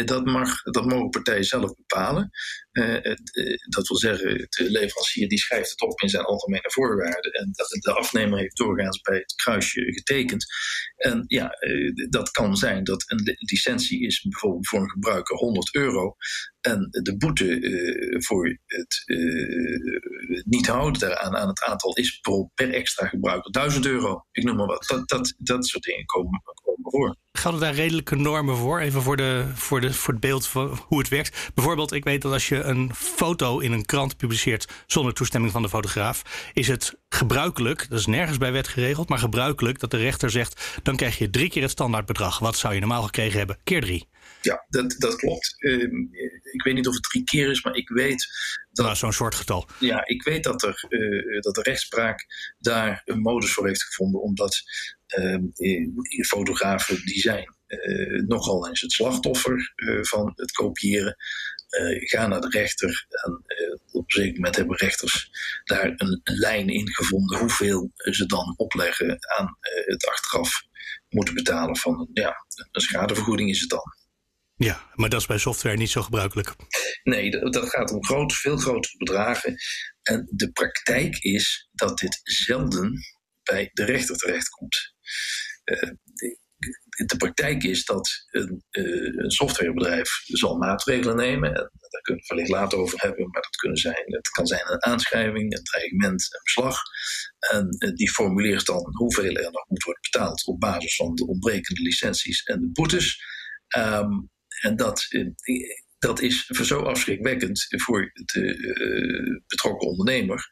Dat, 0.05 0.25
mag, 0.25 0.61
dat 0.63 0.85
mogen 0.85 1.09
partijen 1.09 1.43
zelf 1.43 1.75
bepalen. 1.75 2.29
Uh, 2.77 2.93
uh, 2.93 3.57
dat 3.69 3.87
wil 3.87 3.97
zeggen, 3.97 4.37
de 4.37 4.65
leverancier 4.69 5.27
die 5.27 5.37
schrijft 5.37 5.69
het 5.69 5.81
op 5.81 6.01
in 6.01 6.09
zijn 6.09 6.23
algemene 6.23 6.71
voorwaarden. 6.71 7.31
En 7.31 7.49
dat 7.51 7.67
de 7.69 7.93
afnemer 7.93 8.39
heeft 8.39 8.57
doorgaans 8.57 9.01
bij 9.01 9.17
het 9.17 9.33
kruisje 9.35 9.81
getekend. 9.81 10.45
En 10.95 11.23
ja, 11.27 11.51
dat 12.09 12.31
kan 12.31 12.55
zijn 12.55 12.83
dat 12.83 13.03
een 13.07 13.37
licentie 13.39 14.05
is 14.05 14.21
bijvoorbeeld 14.21 14.67
voor 14.67 14.81
een 14.81 14.89
gebruiker 14.89 15.35
100 15.35 15.75
euro. 15.75 16.15
En 16.61 16.87
de 16.89 17.17
boete 17.17 17.59
voor 18.25 18.59
het 18.65 19.03
niet 20.45 20.67
houden 20.67 20.99
daaraan 20.99 21.35
aan 21.35 21.47
het 21.47 21.63
aantal 21.63 21.95
is 21.95 22.19
per, 22.53 22.73
extra 22.73 23.07
gebruiker 23.07 23.51
1000 23.51 23.85
euro. 23.85 24.25
Ik 24.31 24.43
noem 24.43 24.55
maar 24.55 24.65
wat. 24.65 24.85
Dat, 24.87 25.09
dat, 25.09 25.33
dat 25.37 25.67
soort 25.67 25.83
dingen 25.83 26.05
komen, 26.05 26.41
komen 26.63 26.91
voor. 26.91 27.15
Gelden 27.31 27.59
daar 27.59 27.73
redelijke 27.73 28.15
normen 28.15 28.55
voor? 28.55 28.79
Even 28.79 29.01
voor, 29.01 29.17
de, 29.17 29.45
voor, 29.53 29.81
de, 29.81 29.93
voor 29.93 30.13
het 30.13 30.21
beeld 30.21 30.47
van 30.47 30.79
hoe 30.87 30.99
het 30.99 31.07
werkt. 31.07 31.51
Bijvoorbeeld, 31.53 31.91
ik 31.91 32.03
weet 32.03 32.21
dat 32.21 32.31
als 32.31 32.49
je 32.49 32.63
een 32.67 32.95
foto 32.95 33.59
in 33.59 33.71
een 33.71 33.85
krant 33.85 34.17
publiceert 34.17 34.67
zonder 34.85 35.13
toestemming 35.13 35.51
van 35.51 35.61
de 35.61 35.69
fotograaf, 35.69 36.49
is 36.53 36.67
het 36.67 36.95
gebruikelijk, 37.09 37.89
dat 37.89 37.99
is 37.99 38.05
nergens 38.05 38.37
bij 38.37 38.51
wet 38.51 38.67
geregeld, 38.67 39.09
maar 39.09 39.19
gebruikelijk 39.19 39.79
dat 39.79 39.91
de 39.91 39.97
rechter 39.97 40.29
zegt: 40.29 40.79
dan 40.83 40.95
krijg 40.95 41.17
je 41.17 41.29
drie 41.29 41.49
keer 41.49 41.61
het 41.61 41.71
standaardbedrag. 41.71 42.39
Wat 42.39 42.57
zou 42.57 42.73
je 42.73 42.79
normaal 42.79 43.03
gekregen 43.03 43.37
hebben? 43.37 43.57
Keer 43.63 43.81
drie. 43.81 44.07
Ja, 44.41 44.65
dat, 44.69 44.95
dat 44.97 45.15
klopt. 45.15 45.55
Uh, 45.57 45.83
ik 46.51 46.63
weet 46.63 46.73
niet 46.73 46.87
of 46.87 46.93
het 46.93 47.03
drie 47.03 47.23
keer 47.23 47.49
is, 47.49 47.63
maar 47.63 47.75
ik 47.75 47.89
weet 47.89 48.27
dat. 48.71 48.85
Nou, 48.85 48.97
zo'n 48.97 49.13
soort 49.13 49.35
getal. 49.35 49.67
Ja, 49.79 50.07
ik 50.07 50.23
weet 50.23 50.43
dat, 50.43 50.63
er, 50.63 50.85
uh, 50.89 51.41
dat 51.41 51.55
de 51.55 51.61
rechtspraak 51.61 52.25
daar 52.59 53.01
een 53.05 53.21
modus 53.21 53.53
voor 53.53 53.67
heeft 53.67 53.83
gevonden, 53.83 54.21
omdat 54.21 54.61
uh, 55.17 56.25
fotografen 56.27 57.05
die 57.05 57.19
zijn 57.19 57.55
uh, 57.67 58.21
nogal 58.27 58.67
eens 58.67 58.81
het 58.81 58.91
slachtoffer 58.91 59.73
van 60.01 60.31
het 60.35 60.51
kopiëren. 60.51 61.15
Gaan 62.09 62.29
naar 62.29 62.41
de 62.41 62.49
rechter 62.49 63.05
en 63.09 63.43
op 63.91 64.03
een 64.03 64.21
zeker 64.21 64.33
moment 64.33 64.55
hebben 64.55 64.77
rechters 64.77 65.29
daar 65.63 65.85
een, 65.85 66.21
een 66.23 66.37
lijn 66.37 66.69
in 66.69 66.93
gevonden 66.93 67.39
hoeveel 67.39 67.91
ze 67.95 68.25
dan 68.25 68.53
opleggen 68.57 69.17
aan 69.37 69.57
het 69.85 70.07
achteraf 70.07 70.63
moeten 71.09 71.33
betalen 71.33 71.77
van 71.77 72.09
ja, 72.13 72.45
een 72.71 72.81
schadevergoeding 72.81 73.49
is 73.49 73.59
het 73.59 73.69
dan. 73.69 73.95
Ja, 74.55 74.91
maar 74.93 75.09
dat 75.09 75.19
is 75.21 75.27
bij 75.27 75.37
software 75.37 75.77
niet 75.77 75.89
zo 75.89 76.01
gebruikelijk. 76.01 76.55
Nee, 77.03 77.29
dat 77.29 77.69
gaat 77.69 77.91
om 77.91 78.05
grote, 78.05 78.35
veel 78.35 78.57
grotere 78.57 78.97
bedragen. 78.97 79.55
En 80.01 80.27
de 80.31 80.51
praktijk 80.51 81.17
is 81.17 81.69
dat 81.71 81.97
dit 81.97 82.19
zelden 82.23 82.99
bij 83.43 83.69
de 83.73 83.83
rechter 83.83 84.17
terechtkomt. 84.17 84.93
Uh, 85.65 85.91
de, 87.05 87.17
praktijk 87.17 87.63
is 87.63 87.85
dat 87.85 88.25
een, 88.31 88.63
uh, 88.71 89.23
een, 89.23 89.31
softwarebedrijf 89.31 90.09
zal 90.25 90.57
maatregelen 90.57 91.15
nemen. 91.15 91.49
En 91.49 91.71
daar 91.89 92.01
kunnen 92.01 92.23
we 92.27 92.33
wellicht 92.33 92.51
later 92.51 92.77
over 92.77 93.01
hebben, 93.01 93.29
maar 93.29 93.41
dat, 93.41 93.55
kunnen 93.55 93.77
zijn, 93.77 94.03
het 94.05 94.29
kan 94.29 94.47
zijn 94.47 94.71
een 94.71 94.83
aanschrijving, 94.83 95.57
een 95.57 95.63
dreigement, 95.63 96.27
een 96.33 96.39
beslag. 96.43 96.79
En 97.39 97.75
uh, 97.79 97.93
die 97.93 98.11
formuleert 98.11 98.65
dan 98.65 98.95
hoeveel 98.95 99.35
er 99.35 99.51
nog 99.51 99.67
moet 99.67 99.83
worden 99.83 100.01
betaald 100.11 100.45
op 100.45 100.59
basis 100.59 100.95
van 100.95 101.15
de 101.15 101.27
ontbrekende 101.27 101.81
licenties 101.81 102.43
en 102.43 102.59
de 102.61 102.69
boetes. 102.71 103.21
Um, 103.77 104.29
en 104.61 104.75
dat, 104.75 105.05
eh, 105.09 105.25
dat 105.99 106.21
is 106.21 106.45
zo 106.45 106.81
afschrikwekkend 106.81 107.65
voor 107.69 108.11
de 108.13 109.41
betrokken 109.47 109.87
ondernemer, 109.87 110.47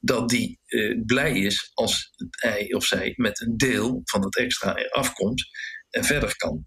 dat 0.00 0.28
die 0.28 0.60
blij 1.06 1.38
is 1.38 1.70
als 1.74 2.10
hij 2.30 2.72
of 2.72 2.84
zij 2.84 3.12
met 3.16 3.40
een 3.40 3.56
deel 3.56 4.00
van 4.04 4.24
het 4.24 4.36
extra 4.36 4.76
eraf 4.76 5.12
komt 5.12 5.44
en 5.92 6.04
verder 6.04 6.36
kan. 6.36 6.66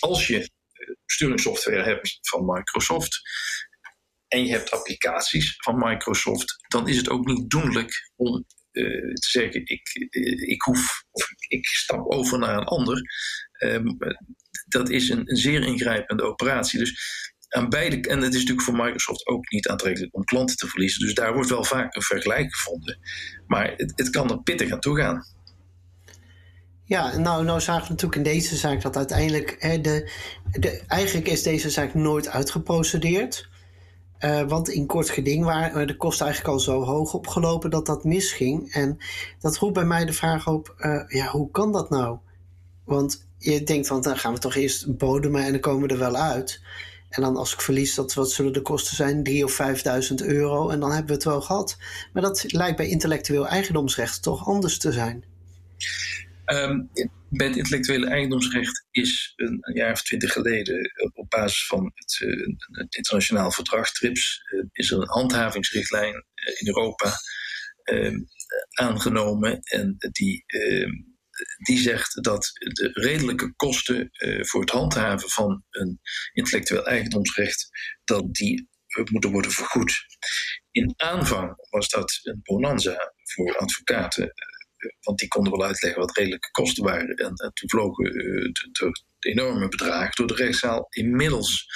Als 0.00 0.26
je 0.26 0.50
besturingssoftware 1.06 1.82
hebt 1.82 2.18
van 2.20 2.44
Microsoft 2.44 3.20
en 4.28 4.44
je 4.44 4.50
hebt 4.50 4.70
applicaties 4.70 5.54
van 5.56 5.78
Microsoft, 5.78 6.56
dan 6.68 6.88
is 6.88 6.96
het 6.96 7.08
ook 7.08 7.26
niet 7.26 7.50
doenlijk 7.50 8.10
om 8.16 8.44
te 8.74 9.28
zeggen: 9.30 9.60
ik, 9.64 9.88
ik 10.46 10.62
hoef 10.62 11.04
of 11.10 11.28
ik 11.48 11.66
stap 11.66 12.12
over 12.12 12.38
naar 12.38 12.56
een 12.56 12.64
ander. 12.64 13.02
Um, 13.58 13.96
dat 14.66 14.90
is 14.90 15.08
een, 15.08 15.22
zeer 15.24 15.62
ingrijpende 15.62 16.22
operatie. 16.22 16.78
Dus 16.78 17.22
aan 17.48 17.68
beide, 17.68 18.08
en 18.08 18.20
het 18.20 18.34
is 18.34 18.40
natuurlijk 18.40 18.66
voor 18.66 18.76
Microsoft 18.76 19.26
ook 19.26 19.50
niet 19.50 19.68
aantrekkelijk 19.68 20.14
om 20.14 20.24
klanten 20.24 20.56
te 20.56 20.68
verliezen. 20.68 21.00
Dus 21.00 21.14
daar 21.14 21.34
wordt 21.34 21.50
wel 21.50 21.64
vaak 21.64 21.94
een 21.94 22.02
vergelijk 22.02 22.54
gevonden. 22.54 22.98
Maar 23.46 23.74
het, 23.76 23.92
het 23.94 24.10
kan 24.10 24.30
er 24.30 24.42
pittig 24.42 24.70
aan 24.70 24.80
toe 24.80 24.96
gaan. 24.96 25.24
Ja, 26.86 27.16
nou, 27.16 27.44
nou 27.44 27.60
zagen 27.60 27.82
we 27.82 27.88
natuurlijk 27.88 28.16
in 28.16 28.32
deze 28.32 28.56
zaak 28.56 28.82
dat 28.82 28.96
uiteindelijk. 28.96 29.56
Hè, 29.58 29.80
de, 29.80 30.10
de, 30.50 30.82
eigenlijk 30.86 31.28
is 31.28 31.42
deze 31.42 31.70
zaak 31.70 31.94
nooit 31.94 32.28
uitgeprocedeerd. 32.28 33.48
Uh, 34.20 34.48
want 34.48 34.68
in 34.68 34.86
kort 34.86 35.10
geding 35.10 35.44
waren 35.44 35.86
de 35.86 35.96
kosten 35.96 36.26
eigenlijk 36.26 36.54
al 36.54 36.60
zo 36.60 36.82
hoog 36.82 37.14
opgelopen 37.14 37.70
dat 37.70 37.86
dat 37.86 38.04
misging. 38.04 38.72
En 38.72 38.98
dat 39.40 39.56
roept 39.56 39.74
bij 39.74 39.84
mij 39.84 40.04
de 40.04 40.12
vraag 40.12 40.48
op: 40.48 40.74
uh, 40.78 41.02
ja, 41.08 41.26
hoe 41.26 41.50
kan 41.50 41.72
dat 41.72 41.90
nou? 41.90 42.18
Want 42.84 43.26
je 43.38 43.62
denkt 43.62 43.86
van 43.86 44.02
dan 44.02 44.18
gaan 44.18 44.34
we 44.34 44.38
toch 44.38 44.54
eerst 44.54 44.96
bodemen 44.96 45.44
en 45.44 45.50
dan 45.50 45.60
komen 45.60 45.88
we 45.88 45.94
er 45.94 46.00
wel 46.00 46.16
uit. 46.16 46.60
En 47.08 47.22
dan 47.22 47.36
als 47.36 47.52
ik 47.52 47.60
verlies, 47.60 47.94
dat, 47.94 48.14
wat 48.14 48.30
zullen 48.30 48.52
de 48.52 48.62
kosten 48.62 48.96
zijn? 48.96 49.28
3.000 49.28 49.44
of 49.44 49.62
5.000 50.10 50.14
euro. 50.14 50.68
En 50.68 50.80
dan 50.80 50.90
hebben 50.90 51.08
we 51.08 51.14
het 51.14 51.24
wel 51.24 51.40
gehad. 51.40 51.76
Maar 52.12 52.22
dat 52.22 52.44
lijkt 52.52 52.76
bij 52.76 52.88
intellectueel 52.88 53.48
eigendomsrecht 53.48 54.22
toch 54.22 54.46
anders 54.46 54.78
te 54.78 54.92
zijn. 54.92 55.24
Um, 56.46 56.90
bij 57.28 57.46
het 57.46 57.56
intellectuele 57.56 58.06
eigendomsrecht 58.06 58.86
is 58.90 59.32
een, 59.36 59.60
jaar 59.74 59.92
of 59.92 60.02
twintig 60.02 60.32
geleden 60.32 60.92
op 61.14 61.30
basis 61.30 61.66
van 61.66 61.92
het, 61.94 62.18
het 62.70 62.94
internationaal 62.94 63.50
verdrag 63.50 63.92
TRIPS 63.92 64.40
uh, 64.52 64.64
is 64.72 64.90
er 64.90 64.98
een 64.98 65.08
handhavingsrichtlijn 65.08 66.24
in 66.58 66.66
Europa 66.66 67.12
uh, 67.84 68.18
aangenomen 68.70 69.60
en 69.62 69.96
die, 69.98 70.44
ehm, 70.46 70.90
die 71.58 71.78
zegt 71.78 72.22
dat 72.22 72.50
de 72.52 72.90
redelijke 72.92 73.54
kosten 73.56 74.10
voor 74.40 74.60
het 74.60 74.70
handhaven 74.70 75.30
van 75.30 75.64
een 75.70 76.00
intellectueel 76.32 76.86
eigendomsrecht 76.86 77.68
dat 78.04 78.34
die 78.34 78.68
moeten 79.10 79.30
worden 79.30 79.50
vergoed. 79.50 80.06
In 80.70 80.94
aanvang 80.96 81.66
was 81.70 81.88
dat 81.88 82.20
een 82.22 82.40
bonanza 82.42 83.12
voor 83.22 83.56
advocaten 83.56 84.32
want 85.00 85.18
die 85.18 85.28
konden 85.28 85.52
wel 85.52 85.66
uitleggen 85.66 86.00
wat 86.00 86.16
redelijke 86.16 86.50
kosten 86.50 86.84
waren. 86.84 87.16
En, 87.16 87.34
en 87.34 87.52
toen 87.52 87.68
vlogen 87.68 88.04
de, 88.04 88.68
de, 88.72 89.02
enorme 89.18 89.68
bedragen 89.68 90.14
door 90.14 90.36
de 90.36 90.44
rechtszaal. 90.44 90.86
Inmiddels 90.88 91.66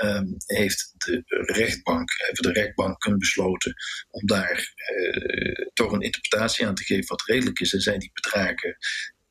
Ehm, 0.00 0.26
heeft 0.46 0.94
de 0.96 1.22
rechtbank, 1.46 2.10
hebben 2.16 2.52
de 2.52 2.60
rechtbanken 2.60 3.18
besloten 3.18 3.74
om 4.10 4.26
daar 4.26 4.74
uh, 4.94 5.66
toch 5.72 5.92
een 5.92 6.00
interpretatie 6.00 6.66
aan 6.66 6.74
te 6.74 6.84
geven 6.84 7.06
wat 7.06 7.22
redelijk 7.22 7.60
is. 7.60 7.72
En 7.72 7.80
zijn 7.80 7.98
die 7.98 8.10
bedragen 8.12 8.76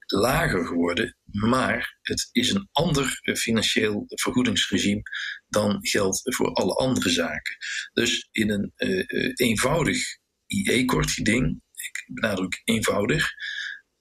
lager 0.05 0.65
geworden, 0.65 1.17
maar 1.25 1.97
het 2.01 2.29
is 2.31 2.51
een 2.51 2.69
ander 2.71 3.19
financieel 3.33 4.03
vergoedingsregime 4.07 5.01
dan 5.47 5.77
geldt 5.81 6.35
voor 6.35 6.53
alle 6.53 6.73
andere 6.73 7.09
zaken. 7.09 7.57
Dus 7.93 8.27
in 8.31 8.49
een 8.49 8.73
eenvoudig 9.33 9.97
IE-kortgeding, 10.47 11.61
ik 11.89 12.05
benadruk 12.07 12.61
eenvoudig, 12.63 13.29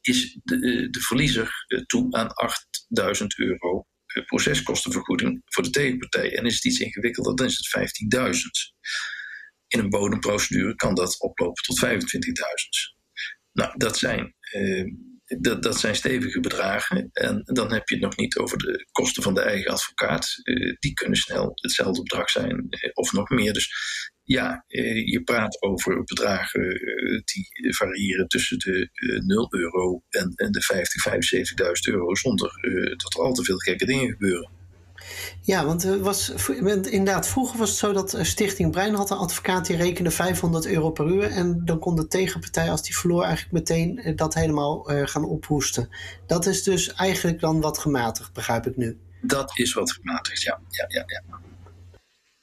is 0.01 0.39
de, 0.43 0.89
de 0.91 1.01
verliezer 1.01 1.53
toe 1.87 2.13
aan 2.13 2.33
8000 2.33 3.39
euro 3.39 3.87
proceskostenvergoeding 4.27 5.43
voor 5.45 5.63
de 5.63 5.71
tegenpartij. 5.71 6.37
En 6.37 6.47
is 6.47 6.55
het 6.55 6.65
iets 6.65 6.79
ingewikkelder, 6.79 7.37
dan 7.37 7.47
is 7.47 7.71
het 7.71 7.91
15.000. 8.35 8.41
In 9.67 9.79
een 9.79 9.89
bodemprocedure 9.89 10.75
kan 10.75 10.95
dat 10.95 11.21
oplopen 11.21 11.63
tot 11.63 11.87
25.000. 11.87 11.93
Nou, 13.53 13.75
dat 13.77 13.99
zijn, 13.99 14.35
eh, 14.41 14.85
dat, 15.41 15.63
dat 15.63 15.81
zijn 15.81 15.95
stevige 15.95 16.41
bedragen. 16.41 17.09
En 17.13 17.43
dan 17.45 17.73
heb 17.73 17.89
je 17.89 17.95
het 17.95 18.05
nog 18.05 18.17
niet 18.17 18.37
over 18.37 18.59
de 18.59 18.87
kosten 18.93 19.23
van 19.23 19.35
de 19.35 19.41
eigen 19.41 19.71
advocaat. 19.71 20.29
Eh, 20.43 20.77
die 20.79 20.93
kunnen 20.93 21.19
snel 21.19 21.51
hetzelfde 21.55 22.03
bedrag 22.03 22.31
zijn 22.31 22.67
eh, 22.69 22.91
of 22.93 23.13
nog 23.13 23.29
meer. 23.29 23.53
Dus 23.53 23.71
ja, 24.29 24.65
eh, 24.69 25.07
je 25.07 25.23
praat 25.23 25.63
over 25.63 26.05
bedragen 26.05 26.71
eh, 26.71 27.23
die 27.25 27.77
variëren 27.77 28.29
tussen 28.29 28.59
de 28.59 28.91
0 29.27 29.51
eh, 29.51 29.61
euro 29.61 30.03
en, 30.09 30.33
en 30.35 30.53
de 30.53 30.63
50, 30.63 31.07
75.000 31.07 31.95
euro 31.95 32.15
zonder 32.15 32.53
dat 32.97 33.15
er 33.15 33.23
al 33.23 33.33
te 33.33 33.45
veel 33.45 33.57
gekke 33.57 33.87
dingen 33.87 34.11
gebeuren. 34.11 34.51
Ja, 35.43 35.65
want 35.65 35.85
was, 35.85 36.31
inderdaad, 36.51 37.29
vroeger 37.29 37.59
was 37.59 37.69
het 37.69 37.79
zo 37.79 37.93
dat 37.93 38.19
Stichting 38.23 38.71
Brein 38.71 38.95
had 38.95 39.11
een 39.11 39.17
advocaat 39.17 39.67
die 39.67 39.77
rekende 39.77 40.11
500 40.11 40.67
euro 40.67 40.91
per 40.91 41.07
uur. 41.07 41.23
En 41.23 41.65
dan 41.65 41.79
kon 41.79 41.97
de 41.97 42.07
tegenpartij, 42.07 42.71
als 42.71 42.83
die 42.83 42.97
verloor, 42.97 43.23
eigenlijk 43.23 43.53
meteen 43.53 44.17
dat 44.17 44.35
helemaal 44.35 44.83
gaan 45.05 45.25
ophoesten. 45.25 45.89
Dat 46.27 46.47
is 46.47 46.63
dus 46.63 46.95
eigenlijk 46.95 47.41
dan 47.41 47.61
wat 47.61 47.79
gematigd, 47.79 48.33
begrijp 48.33 48.67
ik 48.67 48.77
nu. 48.77 48.99
Dat 49.21 49.59
is 49.59 49.73
wat 49.73 49.93
gematigd, 49.93 50.43
ja. 50.43 50.61
ja, 50.69 50.85
ja, 50.89 51.05
ja. 51.07 51.48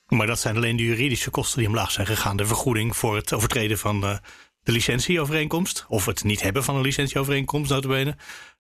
Maar 0.07 0.27
dat 0.27 0.39
zijn 0.39 0.55
alleen 0.55 0.75
de 0.75 0.83
juridische 0.83 1.29
kosten 1.29 1.59
die 1.59 1.67
omlaag 1.67 1.91
zijn 1.91 2.07
gegaan. 2.07 2.37
De 2.37 2.45
vergoeding 2.45 2.95
voor 2.95 3.15
het 3.15 3.33
overtreden 3.33 3.77
van 3.77 4.01
de, 4.01 4.19
de 4.63 4.71
licentieovereenkomst. 4.71 5.85
Of 5.87 6.05
het 6.05 6.23
niet 6.23 6.41
hebben 6.41 6.63
van 6.63 6.75
een 6.75 6.81
licentieovereenkomst, 6.81 7.71
notabene. 7.71 8.15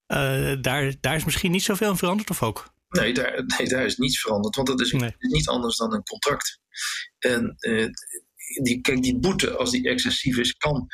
Uh, 0.07 0.55
daar, 0.61 0.93
daar 0.99 1.15
is 1.15 1.25
misschien 1.25 1.51
niet 1.51 1.63
zoveel 1.63 1.89
in 1.89 1.97
veranderd, 1.97 2.29
of 2.29 2.43
ook? 2.43 2.73
Nee 2.89 3.13
daar, 3.13 3.43
nee, 3.57 3.67
daar 3.67 3.85
is 3.85 3.97
niets 3.97 4.21
veranderd. 4.21 4.55
Want 4.55 4.67
dat 4.67 4.81
is 4.81 4.91
niet 5.19 5.47
anders 5.47 5.77
dan 5.77 5.93
een 5.93 6.03
contract. 6.03 6.59
En 7.19 7.55
uh, 7.59 7.87
die, 8.63 8.81
kijk, 8.81 9.01
die 9.01 9.19
boete, 9.19 9.51
als 9.51 9.71
die 9.71 9.89
excessief 9.89 10.37
is, 10.37 10.53
kan 10.53 10.87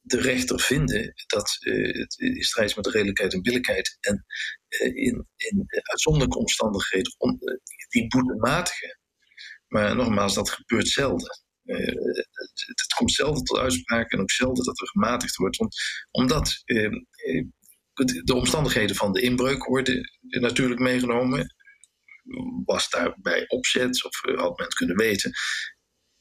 de 0.00 0.20
rechter 0.20 0.60
vinden 0.60 1.14
dat 1.26 1.56
uh, 1.60 2.00
het 2.00 2.18
in 2.18 2.42
strijd 2.42 2.68
is 2.68 2.74
met 2.74 2.84
de 2.84 2.90
redelijkheid 2.90 3.32
en 3.32 3.42
billijkheid. 3.42 3.96
En 4.00 4.24
in, 4.94 5.26
in 5.36 5.64
uitzonderlijke 5.68 6.38
omstandigheden 6.38 7.14
om, 7.18 7.38
die 7.88 8.08
boete 8.08 8.34
matigen. 8.34 9.00
Maar 9.72 9.96
nogmaals, 9.96 10.34
dat 10.34 10.50
gebeurt 10.50 10.88
zelden. 10.88 11.40
Uh, 11.64 11.86
het, 11.86 12.64
het, 12.66 12.94
komt 12.96 13.12
zelden 13.12 13.44
tot 13.44 13.58
uitspraak 13.58 14.10
en 14.10 14.20
ook 14.20 14.30
zelden 14.30 14.64
dat 14.64 14.80
er 14.80 14.88
gematigd 14.88 15.36
wordt. 15.36 15.58
Omdat 16.10 16.62
uh, 16.64 16.90
de 18.24 18.34
omstandigheden 18.34 18.96
van 18.96 19.12
de 19.12 19.20
inbreuk 19.20 19.64
worden 19.64 20.10
natuurlijk 20.20 20.80
meegenomen. 20.80 21.54
Was 22.64 22.90
daarbij 22.90 23.44
opzet 23.48 24.04
of 24.04 24.20
had 24.20 24.56
men 24.56 24.66
het 24.66 24.74
kunnen 24.74 24.96
weten? 24.96 25.32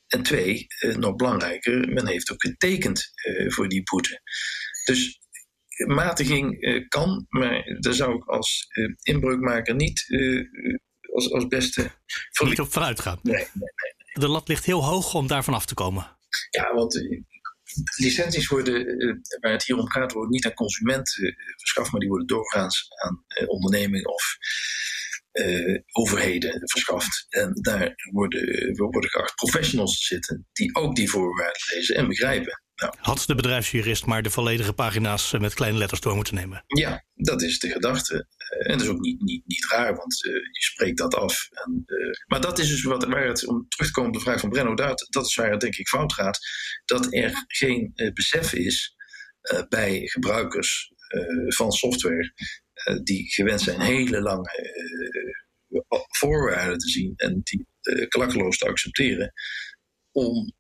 En 0.08 0.24
twee, 0.24 0.67
nog 0.98 1.15
belangrijker, 1.15 1.93
men 1.93 2.08
heeft 2.08 2.31
ook 2.31 2.41
getekend 2.41 3.12
voor 3.48 3.67
die 3.67 3.84
boete. 3.84 4.22
Dus 4.86 5.20
matiging 5.88 6.60
kan, 6.88 7.25
maar 7.29 7.77
daar 7.79 7.93
zou 7.93 8.15
ik 8.15 8.25
als 8.25 8.67
inbreukmaker 9.01 9.75
niet 9.75 10.05
als, 11.13 11.31
als 11.31 11.47
beste. 11.47 11.91
Niet 12.43 12.59
op 12.59 12.71
vanuit 12.71 12.99
gaan. 12.99 13.19
Nee, 13.21 13.33
nee, 13.33 13.45
nee, 13.53 14.13
De 14.13 14.27
lat 14.27 14.47
ligt 14.47 14.65
heel 14.65 14.83
hoog 14.85 15.13
om 15.13 15.27
daar 15.27 15.43
vanaf 15.43 15.65
te 15.65 15.73
komen. 15.73 16.17
Ja, 16.49 16.73
want 16.73 16.95
eh, 16.95 17.21
licenties 17.95 18.47
worden, 18.47 18.85
eh, 18.85 19.15
waar 19.39 19.51
het 19.51 19.63
hier 19.63 19.77
om 19.77 19.89
gaat, 19.89 20.11
worden 20.11 20.31
niet 20.31 20.45
aan 20.45 20.53
consumenten 20.53 21.23
uh, 21.23 21.33
verschaft, 21.57 21.91
maar 21.91 21.99
die 21.99 22.09
worden 22.09 22.27
doorgaans 22.27 22.87
aan 23.03 23.25
ondernemingen 23.47 24.13
of 24.13 24.37
overheden 25.91 26.69
verschaft. 26.69 27.25
En 27.29 27.53
daar 27.61 27.93
worden, 28.11 28.75
worden 28.75 29.09
geacht 29.09 29.35
professionals 29.35 29.99
te 29.99 30.05
zitten 30.05 30.47
die 30.53 30.75
ook 30.75 30.95
die 30.95 31.09
voorwaarden 31.09 31.61
lezen 31.73 31.95
en 31.95 32.07
begrijpen. 32.07 32.61
Had 32.89 33.23
de 33.25 33.35
bedrijfsjurist 33.35 34.05
maar 34.05 34.21
de 34.21 34.29
volledige 34.29 34.73
pagina's 34.73 35.31
met 35.31 35.53
kleine 35.53 35.77
letters 35.77 36.01
door 36.01 36.15
moeten 36.15 36.35
nemen? 36.35 36.63
Ja, 36.67 37.05
dat 37.13 37.41
is 37.41 37.59
de 37.59 37.69
gedachte. 37.69 38.27
En 38.59 38.77
dat 38.77 38.81
is 38.81 38.88
ook 38.88 39.00
niet, 39.00 39.21
niet, 39.21 39.45
niet 39.45 39.71
raar, 39.71 39.95
want 39.95 40.25
uh, 40.25 40.33
je 40.33 40.61
spreekt 40.61 40.97
dat 40.97 41.15
af. 41.15 41.47
En, 41.51 41.83
uh, 41.85 42.11
maar 42.27 42.41
dat 42.41 42.59
is 42.59 42.69
dus 42.69 42.83
wat, 42.83 43.05
waar 43.05 43.27
het, 43.27 43.47
om 43.47 43.65
terug 43.67 43.88
te 43.88 43.93
komen 43.93 44.11
op 44.11 44.17
de 44.17 44.23
vraag 44.23 44.39
van 44.39 44.50
Brenno, 44.50 44.75
dat, 44.75 45.07
dat 45.09 45.25
is 45.25 45.35
waar 45.35 45.51
het 45.51 45.61
denk 45.61 45.75
ik 45.75 45.88
fout 45.88 46.13
gaat. 46.13 46.39
Dat 46.85 47.13
er 47.13 47.45
geen 47.47 47.91
uh, 47.95 48.11
besef 48.13 48.53
is 48.53 48.95
bij 49.69 50.01
gebruikers 50.07 50.91
van 51.47 51.71
software 51.71 52.33
die 53.03 53.33
gewend 53.33 53.61
zijn 53.61 53.81
hele 53.81 54.21
lange 54.21 54.50
voorwaarden 56.17 56.77
te 56.77 56.89
zien 56.89 57.13
en 57.15 57.41
die 57.43 57.67
klakkeloos 58.07 58.57
te 58.57 58.67
accepteren, 58.67 59.33
om 60.11 60.53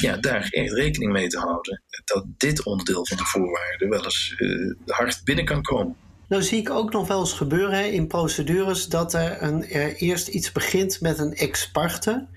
ja, 0.00 0.16
daar 0.16 0.48
echt 0.50 0.72
rekening 0.72 1.12
mee 1.12 1.28
te 1.28 1.38
houden 1.38 1.82
dat 2.04 2.24
dit 2.36 2.64
onderdeel 2.64 3.06
van 3.06 3.16
de 3.16 3.24
voorwaarden 3.24 3.88
wel 3.88 4.04
eens 4.04 4.34
hard 4.86 5.20
binnen 5.24 5.44
kan 5.44 5.62
komen. 5.62 5.96
Nou 6.28 6.42
zie 6.42 6.58
ik 6.58 6.70
ook 6.70 6.92
nog 6.92 7.08
wel 7.08 7.20
eens 7.20 7.32
gebeuren 7.32 7.92
in 7.92 8.06
procedures 8.06 8.86
dat 8.86 9.14
er, 9.14 9.42
een, 9.42 9.62
eerst 9.92 10.28
iets 10.28 10.52
begint 10.52 11.00
met 11.00 11.18
een 11.18 11.34
ex 11.34 11.70
parte. 11.70 12.28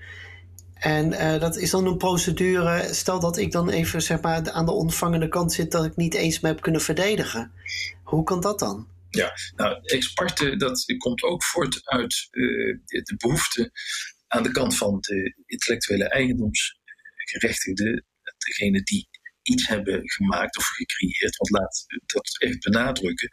En 0.74 1.12
uh, 1.12 1.40
dat 1.40 1.56
is 1.56 1.70
dan 1.70 1.86
een 1.86 1.96
procedure. 1.96 2.94
Stel 2.94 3.20
dat 3.20 3.36
ik 3.36 3.52
dan 3.52 3.68
even 3.68 4.02
zeg 4.02 4.20
maar, 4.20 4.50
aan 4.50 4.66
de 4.66 4.72
ontvangende 4.72 5.28
kant 5.28 5.52
zit 5.52 5.70
dat 5.70 5.84
ik 5.84 5.96
niet 5.96 6.14
eens 6.14 6.40
me 6.40 6.48
heb 6.48 6.60
kunnen 6.60 6.80
verdedigen. 6.80 7.52
Hoe 8.02 8.24
kan 8.24 8.40
dat 8.40 8.58
dan? 8.58 8.88
Ja, 9.10 9.32
nou, 9.56 9.78
ex 9.82 10.12
parte 10.12 10.56
dat 10.56 10.84
komt 10.98 11.22
ook 11.22 11.44
voort 11.44 11.80
uit 11.84 12.28
uh, 12.30 12.78
de 12.86 13.14
behoefte 13.16 13.70
aan 14.28 14.42
de 14.42 14.50
kant 14.50 14.76
van 14.76 14.96
de 15.00 15.34
intellectuele 15.46 16.08
eigendomsgerechtigden, 17.24 18.04
degene 18.38 18.82
die 18.82 19.08
iets 19.42 19.68
hebben 19.68 20.10
gemaakt 20.10 20.56
of 20.56 20.64
gecreëerd. 20.64 21.36
Want 21.36 21.50
laat 21.50 21.84
dat 22.06 22.36
echt 22.38 22.58
benadrukken 22.58 23.28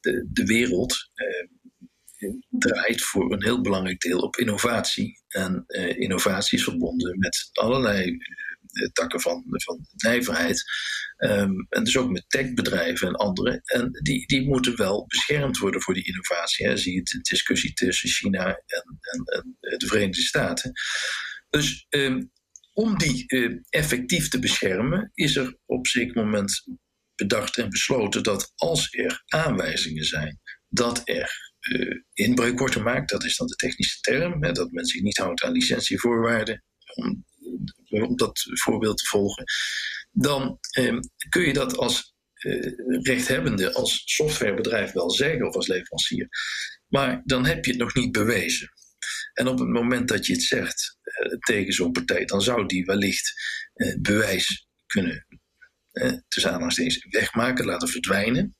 de, 0.00 0.28
de 0.32 0.44
wereld 0.44 1.10
eh, 1.14 2.30
draait 2.48 3.02
voor 3.02 3.32
een 3.32 3.42
heel 3.42 3.60
belangrijk 3.60 4.00
deel 4.00 4.18
op 4.18 4.36
innovatie. 4.36 5.22
En 5.28 5.64
eh, 5.66 5.98
innovatie 5.98 6.58
is 6.58 6.64
verbonden 6.64 7.18
met 7.18 7.48
allerlei 7.52 8.10
eh, 8.10 8.88
takken 8.92 9.20
van, 9.20 9.44
van 9.46 9.86
nijverheid. 9.96 10.64
Ehm, 11.16 11.52
en 11.68 11.84
dus 11.84 11.96
ook 11.96 12.10
met 12.10 12.24
techbedrijven 12.28 13.08
en 13.08 13.14
andere. 13.14 13.60
En 13.64 13.90
die, 14.02 14.26
die 14.26 14.46
moeten 14.46 14.76
wel 14.76 15.06
beschermd 15.06 15.58
worden 15.58 15.82
voor 15.82 15.94
die 15.94 16.06
innovatie. 16.06 16.66
Hè. 16.66 16.76
Zie 16.76 16.94
je 16.94 17.02
de 17.02 17.18
discussie 17.20 17.72
tussen 17.72 18.08
China 18.08 18.46
en, 18.46 18.98
en, 19.00 19.24
en 19.24 19.78
de 19.78 19.86
Verenigde 19.86 20.22
Staten. 20.22 20.72
Dus 21.48 21.86
ehm, 21.88 22.22
om 22.76 22.98
die 22.98 23.24
effectief 23.68 24.28
te 24.28 24.38
beschermen, 24.38 25.10
is 25.14 25.36
er 25.36 25.56
op 25.64 25.86
zeker 25.86 26.24
moment 26.24 26.64
bedacht 27.14 27.56
en 27.56 27.70
besloten 27.70 28.22
dat 28.22 28.52
als 28.54 28.88
er 28.90 29.22
aanwijzingen 29.26 30.04
zijn 30.04 30.40
dat 30.68 31.00
er 31.04 31.54
uh, 31.60 32.00
inbreuk 32.12 32.58
wordt 32.58 32.74
gemaakt, 32.74 33.10
dat 33.10 33.24
is 33.24 33.36
dan 33.36 33.46
de 33.46 33.54
technische 33.54 34.00
term, 34.00 34.44
hè, 34.44 34.52
dat 34.52 34.70
men 34.70 34.84
zich 34.84 35.02
niet 35.02 35.16
houdt 35.16 35.42
aan 35.42 35.52
licentievoorwaarden, 35.52 36.64
om, 36.94 37.24
om 37.88 38.16
dat 38.16 38.40
voorbeeld 38.62 38.98
te 38.98 39.06
volgen, 39.06 39.44
dan 40.10 40.58
eh, 40.70 40.98
kun 41.28 41.42
je 41.42 41.52
dat 41.52 41.76
als 41.76 42.14
rechthebbende, 43.00 43.72
als 43.72 44.02
softwarebedrijf 44.04 44.92
wel 44.92 45.10
zeggen 45.10 45.46
of 45.46 45.54
als 45.54 45.66
leverancier. 45.66 46.28
Maar 46.88 47.22
dan 47.24 47.46
heb 47.46 47.64
je 47.64 47.70
het 47.70 47.80
nog 47.80 47.94
niet 47.94 48.12
bewezen. 48.12 48.68
En 49.32 49.46
op 49.46 49.58
het 49.58 49.68
moment 49.68 50.08
dat 50.08 50.26
je 50.26 50.32
het 50.32 50.42
zegt 50.42 50.98
uh, 51.02 51.38
tegen 51.38 51.72
zo'n 51.72 51.92
partij, 51.92 52.24
dan 52.24 52.42
zou 52.42 52.66
die 52.66 52.84
wellicht 52.84 53.32
bewijs 54.00 54.66
kunnen 54.86 55.26
eh, 55.96 56.12
tussen 56.28 56.50
aanhalingstekens, 56.50 57.06
wegmaken, 57.10 57.64
laten 57.64 57.88
verdwijnen. 57.88 58.56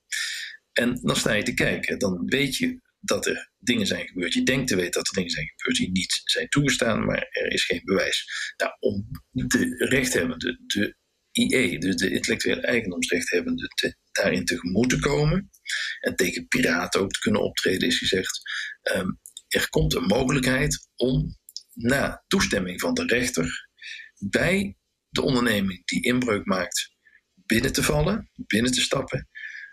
En 0.72 1.00
dan 1.02 1.16
sta 1.16 1.32
je 1.32 1.42
te 1.42 1.54
kijken. 1.54 1.98
Dan 1.98 2.22
weet 2.26 2.56
je 2.56 2.80
dat 3.00 3.26
er 3.26 3.50
dingen 3.58 3.86
zijn 3.86 4.06
gebeurd. 4.06 4.32
Je 4.32 4.42
denkt 4.42 4.68
te 4.68 4.76
weten 4.76 4.92
dat 4.92 5.06
er 5.06 5.14
dingen 5.14 5.30
zijn 5.30 5.52
gebeurd 5.56 5.76
die 5.76 5.90
niet 5.90 6.20
zijn 6.24 6.48
toegestaan, 6.48 7.04
maar 7.04 7.26
er 7.30 7.52
is 7.52 7.64
geen 7.64 7.80
bewijs. 7.84 8.24
Nou, 8.56 8.72
om 8.78 9.08
de 9.30 9.86
rechthebbende, 9.88 10.60
de 10.66 10.96
IE, 11.32 11.78
dus 11.78 11.96
de 11.96 12.10
intellectuele 12.10 12.60
eigendomsrechthebbende, 12.60 13.70
daarin 14.12 14.44
tegemoet 14.44 14.90
te 14.90 14.98
komen 14.98 15.50
en 16.00 16.16
tegen 16.16 16.48
piraten 16.48 17.00
ook 17.00 17.10
te 17.10 17.20
kunnen 17.20 17.42
optreden, 17.42 17.88
is 17.88 17.98
gezegd. 17.98 18.40
Ehm, 18.82 19.10
er 19.56 19.68
komt 19.68 19.94
een 19.94 20.06
mogelijkheid 20.06 20.88
om 20.96 21.36
na 21.72 22.24
toestemming 22.26 22.80
van 22.80 22.94
de 22.94 23.04
rechter 23.04 23.68
bij 24.18 24.76
de 25.08 25.22
onderneming 25.22 25.86
die 25.86 26.02
inbreuk 26.02 26.44
maakt 26.44 26.90
binnen 27.34 27.72
te 27.72 27.82
vallen, 27.82 28.30
binnen 28.34 28.72
te 28.72 28.80
stappen 28.80 29.28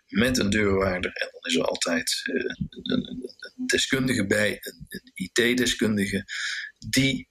met 0.07 0.37
een 0.37 0.49
deurwaarder. 0.49 1.11
En 1.11 1.29
dan 1.31 1.41
is 1.41 1.55
er 1.55 1.63
altijd 1.63 2.21
eh, 2.23 2.43
een, 2.81 3.65
deskundige 3.65 4.25
bij, 4.27 4.57
een, 4.59 5.11
IT-deskundige, 5.13 6.25
die 6.89 7.27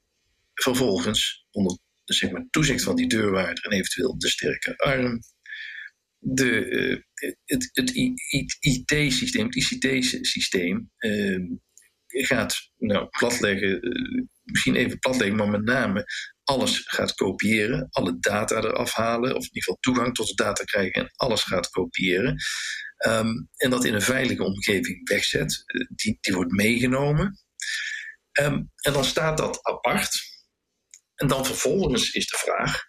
vervolgens 0.55 1.47
onder 1.51 1.79
zeg 2.05 2.31
maar, 2.31 2.47
toezicht 2.51 2.83
van 2.83 2.97
die 2.97 3.09
deurwaarder 3.09 3.65
en 3.65 3.71
eventueel 3.71 4.19
de 4.19 4.29
sterke 4.29 4.77
arm 4.77 5.21
de, 6.19 7.05
het, 7.45 7.71
het 7.73 7.91
IT-systeem, 8.61 9.47
het 9.47 9.57
ICT-systeem, 9.57 10.91
ehm, 12.13 12.25
gaat 12.25 12.71
nou, 12.77 13.09
platleggen, 13.09 13.87
uh, 13.87 14.25
misschien 14.43 14.75
even 14.75 14.99
platleggen, 14.99 15.37
maar 15.37 15.49
met 15.49 15.65
name 15.65 16.05
alles 16.45 16.83
gaat 16.85 17.15
kopiëren, 17.15 17.89
alle 17.91 18.19
data 18.19 18.57
eraf 18.57 18.93
halen, 18.93 19.31
of 19.31 19.43
in 19.43 19.49
ieder 19.53 19.63
geval 19.63 19.79
toegang 19.81 20.15
tot 20.15 20.27
de 20.27 20.35
data 20.35 20.65
krijgen 20.65 21.03
en 21.03 21.11
alles 21.17 21.43
gaat 21.43 21.71
kopiëren. 21.71 22.37
Um, 23.07 23.49
en 23.57 23.71
dat 23.71 23.85
in 23.85 23.95
een 23.95 24.03
veilige 24.03 24.43
omgeving 24.43 25.09
wegzet, 25.09 25.63
uh, 25.67 25.87
die, 25.89 26.19
die 26.21 26.35
wordt 26.35 26.53
meegenomen. 26.53 27.39
Um, 28.41 28.71
en 28.77 28.93
dan 28.93 29.05
staat 29.05 29.39
dat 29.39 29.63
apart. 29.63 30.31
En 31.15 31.29
dan 31.29 31.47
vervolgens 31.47 32.11
is 32.11 32.27
de 32.27 32.37
vraag: 32.37 32.83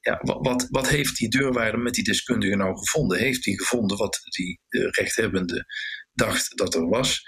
ja, 0.00 0.18
wat, 0.22 0.66
wat, 0.70 0.88
heeft 0.88 1.16
die 1.16 1.28
deurwaarder 1.28 1.80
met 1.80 1.94
die 1.94 2.04
deskundige 2.04 2.56
nou 2.56 2.78
gevonden? 2.78 3.18
Heeft 3.18 3.44
hij 3.44 3.54
gevonden 3.54 3.96
wat 3.96 4.20
die 4.22 4.60
uh, 4.68 4.90
rechthebbende 4.90 5.64
dacht 6.12 6.56
dat 6.56 6.74
er 6.74 6.88
was? 6.88 7.22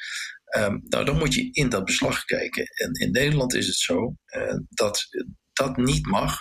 Um, 0.56 0.82
nou, 0.85 1.04
dan 1.04 1.18
moet 1.18 1.35
je 1.35 1.49
in 1.50 1.68
dat 1.68 1.85
beslag 1.85 2.25
kijken. 2.25 2.66
En 2.66 2.92
in 2.92 3.11
Nederland 3.11 3.54
is 3.54 3.66
het 3.66 3.76
zo 3.76 4.16
uh, 4.37 4.59
dat 4.68 5.09
dat 5.52 5.76
niet 5.76 6.06
mag, 6.06 6.38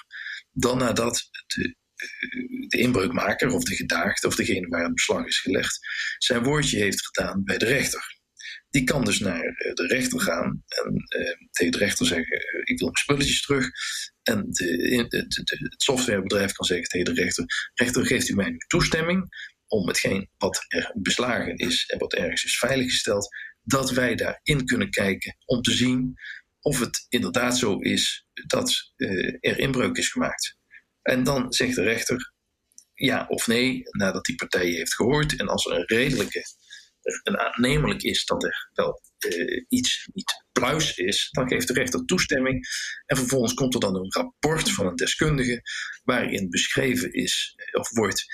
dan 0.51 0.77
nadat 0.77 1.29
de, 1.47 1.75
uh, 1.95 2.67
de 2.67 2.77
inbreukmaker 2.77 3.49
of 3.49 3.63
de 3.63 3.75
gedaagde 3.75 4.27
of 4.27 4.35
degene 4.35 4.67
waar 4.67 4.83
het 4.83 4.93
beslag 4.93 5.25
is 5.25 5.39
gelegd, 5.39 5.79
zijn 6.17 6.43
woordje 6.43 6.77
heeft 6.77 7.05
gedaan 7.05 7.43
bij 7.43 7.57
de 7.57 7.65
rechter. 7.65 8.19
Die 8.69 8.83
kan 8.83 9.03
dus 9.03 9.19
naar 9.19 9.41
de 9.73 9.87
rechter 9.87 10.19
gaan 10.19 10.63
en 10.67 11.05
tegen 11.51 11.71
de 11.71 11.77
rechter 11.77 12.05
zeggen: 12.05 12.37
Ik 12.63 12.77
wil 12.77 12.87
mijn 12.87 12.95
spulletjes 12.95 13.41
terug. 13.41 13.69
En 14.23 14.45
de, 14.49 15.05
het 15.69 15.81
softwarebedrijf 15.81 16.51
kan 16.51 16.65
zeggen 16.65 16.87
tegen 16.87 17.15
de 17.15 17.21
rechter: 17.21 17.45
Rechter, 17.73 18.05
geeft 18.05 18.29
u 18.29 18.33
mij 18.33 18.49
nu 18.49 18.57
toestemming 18.57 19.29
om 19.67 19.87
hetgeen 19.87 20.29
wat 20.37 20.65
er 20.67 20.91
beslagen 20.95 21.55
is 21.55 21.85
en 21.85 21.97
wat 21.97 22.13
ergens 22.13 22.43
is 22.43 22.57
veiliggesteld, 22.57 23.29
dat 23.71 23.91
wij 23.91 24.15
daarin 24.15 24.65
kunnen 24.65 24.89
kijken 24.89 25.37
om 25.45 25.61
te 25.61 25.71
zien 25.71 26.13
of 26.59 26.79
het 26.79 27.05
inderdaad 27.09 27.57
zo 27.57 27.77
is 27.77 28.25
dat 28.47 28.93
uh, 28.97 29.37
er 29.39 29.59
inbreuk 29.59 29.97
is 29.97 30.09
gemaakt. 30.09 30.57
En 31.01 31.23
dan 31.23 31.53
zegt 31.53 31.75
de 31.75 31.83
rechter 31.83 32.33
ja 32.93 33.25
of 33.27 33.47
nee, 33.47 33.81
nadat 33.91 34.25
die 34.25 34.35
partij 34.35 34.65
heeft 34.65 34.95
gehoord. 34.95 35.39
En 35.39 35.47
als 35.47 35.65
er 35.65 35.71
een 35.71 35.87
redelijke, 35.87 36.43
een 37.23 37.37
aannemelijk 37.37 38.01
is 38.01 38.25
dat 38.25 38.43
er 38.43 38.69
wel 38.73 39.01
uh, 39.27 39.65
iets 39.67 40.09
niet 40.13 40.45
pluis 40.51 40.97
is, 40.97 41.29
dan 41.31 41.47
geeft 41.47 41.67
de 41.67 41.73
rechter 41.73 42.05
toestemming. 42.05 42.67
En 43.05 43.17
vervolgens 43.17 43.53
komt 43.53 43.73
er 43.73 43.79
dan 43.79 43.95
een 43.95 44.11
rapport 44.11 44.71
van 44.71 44.87
een 44.87 44.95
deskundige 44.95 45.61
waarin 46.03 46.49
beschreven 46.49 47.13
is 47.13 47.55
of 47.71 47.89
wordt 47.89 48.25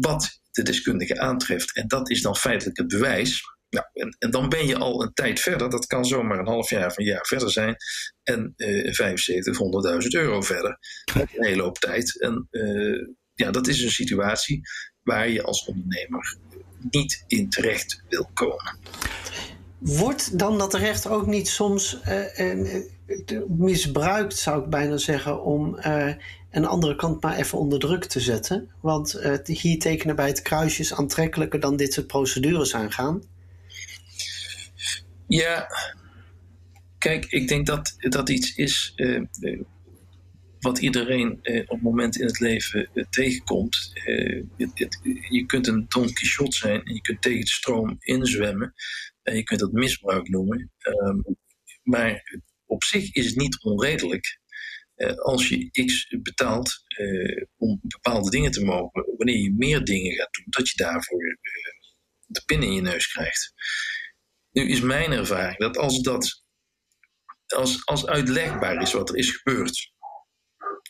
wat 0.00 0.40
de 0.50 0.62
deskundige 0.62 1.20
aantreft. 1.20 1.74
En 1.74 1.88
dat 1.88 2.10
is 2.10 2.22
dan 2.22 2.36
feitelijk 2.36 2.76
het 2.76 2.88
bewijs 2.88 3.42
nou, 3.70 3.86
en, 3.92 4.16
en, 4.18 4.30
dan 4.30 4.48
ben 4.48 4.66
je 4.66 4.76
al 4.76 5.02
een 5.02 5.12
tijd 5.12 5.40
verder. 5.40 5.70
Dat 5.70 5.86
kan 5.86 6.04
zomaar 6.04 6.38
een 6.38 6.46
half 6.46 6.70
jaar 6.70 6.86
of 6.86 6.98
een 6.98 7.04
jaar 7.04 7.26
verder 7.26 7.50
zijn. 7.50 7.76
En 8.22 8.54
uh, 8.56 8.92
75, 8.92 9.58
100.000 10.02 10.08
euro 10.08 10.40
verder. 10.40 10.78
Een 11.14 11.28
hele 11.30 11.62
hoop 11.62 11.78
tijd. 11.78 12.20
En 12.20 12.48
uh, 12.50 13.06
ja, 13.34 13.50
dat 13.50 13.66
is 13.66 13.82
een 13.82 13.90
situatie 13.90 14.60
waar 15.02 15.28
je 15.28 15.42
als 15.42 15.64
ondernemer 15.64 16.36
niet 16.90 17.24
in 17.26 17.48
terecht 17.48 18.02
wil 18.08 18.30
komen. 18.34 18.78
Wordt 19.78 20.38
dan 20.38 20.58
dat 20.58 20.74
recht 20.74 21.06
ook 21.06 21.26
niet 21.26 21.48
soms 21.48 21.98
uh, 22.08 22.82
misbruikt, 23.48 24.36
zou 24.36 24.62
ik 24.62 24.70
bijna 24.70 24.96
zeggen, 24.96 25.42
om 25.42 25.78
een 26.50 26.66
andere 26.66 26.96
kant 26.96 27.22
maar 27.22 27.36
even 27.36 27.58
onder 27.58 27.78
druk 27.78 28.04
te 28.04 28.20
zetten? 28.20 28.70
Want 28.80 29.20
hier 29.44 29.78
tekenen 29.78 30.16
bij 30.16 30.26
het 30.26 30.42
kruisje 30.42 30.80
is 30.80 30.94
aantrekkelijker 30.94 31.60
dan 31.60 31.76
dit 31.76 31.92
soort 31.92 32.06
procedures 32.06 32.74
aangaan. 32.74 33.22
Ja, 35.28 35.68
kijk, 36.98 37.24
ik 37.24 37.48
denk 37.48 37.66
dat 37.66 37.94
dat 37.98 38.28
iets 38.28 38.54
is 38.54 38.92
uh, 38.96 39.22
wat 40.58 40.78
iedereen 40.78 41.38
uh, 41.42 41.64
op 41.66 41.80
moment 41.80 42.16
in 42.18 42.26
het 42.26 42.40
leven 42.40 43.06
tegenkomt. 43.10 43.92
Je 45.28 45.44
kunt 45.46 45.66
een 45.66 45.84
Don 45.88 46.12
Quixote 46.12 46.56
zijn 46.56 46.84
en 46.84 46.94
je 46.94 47.00
kunt 47.00 47.22
tegen 47.22 47.40
de 47.40 47.46
stroom 47.46 47.96
inzwemmen. 47.98 48.74
En 49.22 49.36
je 49.36 49.42
kunt 49.42 49.60
dat 49.60 49.72
misbruik 49.72 50.28
noemen. 50.28 50.72
Um, 50.82 51.24
maar 51.82 52.40
op 52.66 52.84
zich 52.84 53.12
is 53.12 53.26
het 53.26 53.36
niet 53.36 53.62
onredelijk 53.62 54.40
als 55.16 55.48
je 55.48 55.84
X 55.84 56.16
betaalt 56.22 56.84
om 57.56 57.80
bepaalde 57.82 58.30
dingen 58.30 58.50
te 58.50 58.64
mogen, 58.64 59.14
wanneer 59.16 59.38
je 59.38 59.54
meer 59.56 59.84
dingen 59.84 60.14
gaat 60.14 60.32
doen, 60.32 60.46
dat 60.48 60.68
je 60.68 60.76
daarvoor 60.76 61.38
de 62.26 62.42
pin 62.46 62.62
in 62.62 62.72
je 62.72 62.80
neus 62.80 63.06
krijgt. 63.06 63.52
Nu 64.58 64.68
is 64.68 64.80
mijn 64.80 65.12
ervaring 65.12 65.58
dat 65.58 65.76
als 65.76 66.00
dat 66.00 66.42
als, 67.46 67.86
als 67.86 68.06
uitlegbaar 68.06 68.82
is 68.82 68.92
wat 68.92 69.08
er 69.08 69.16
is 69.16 69.30
gebeurd, 69.30 69.92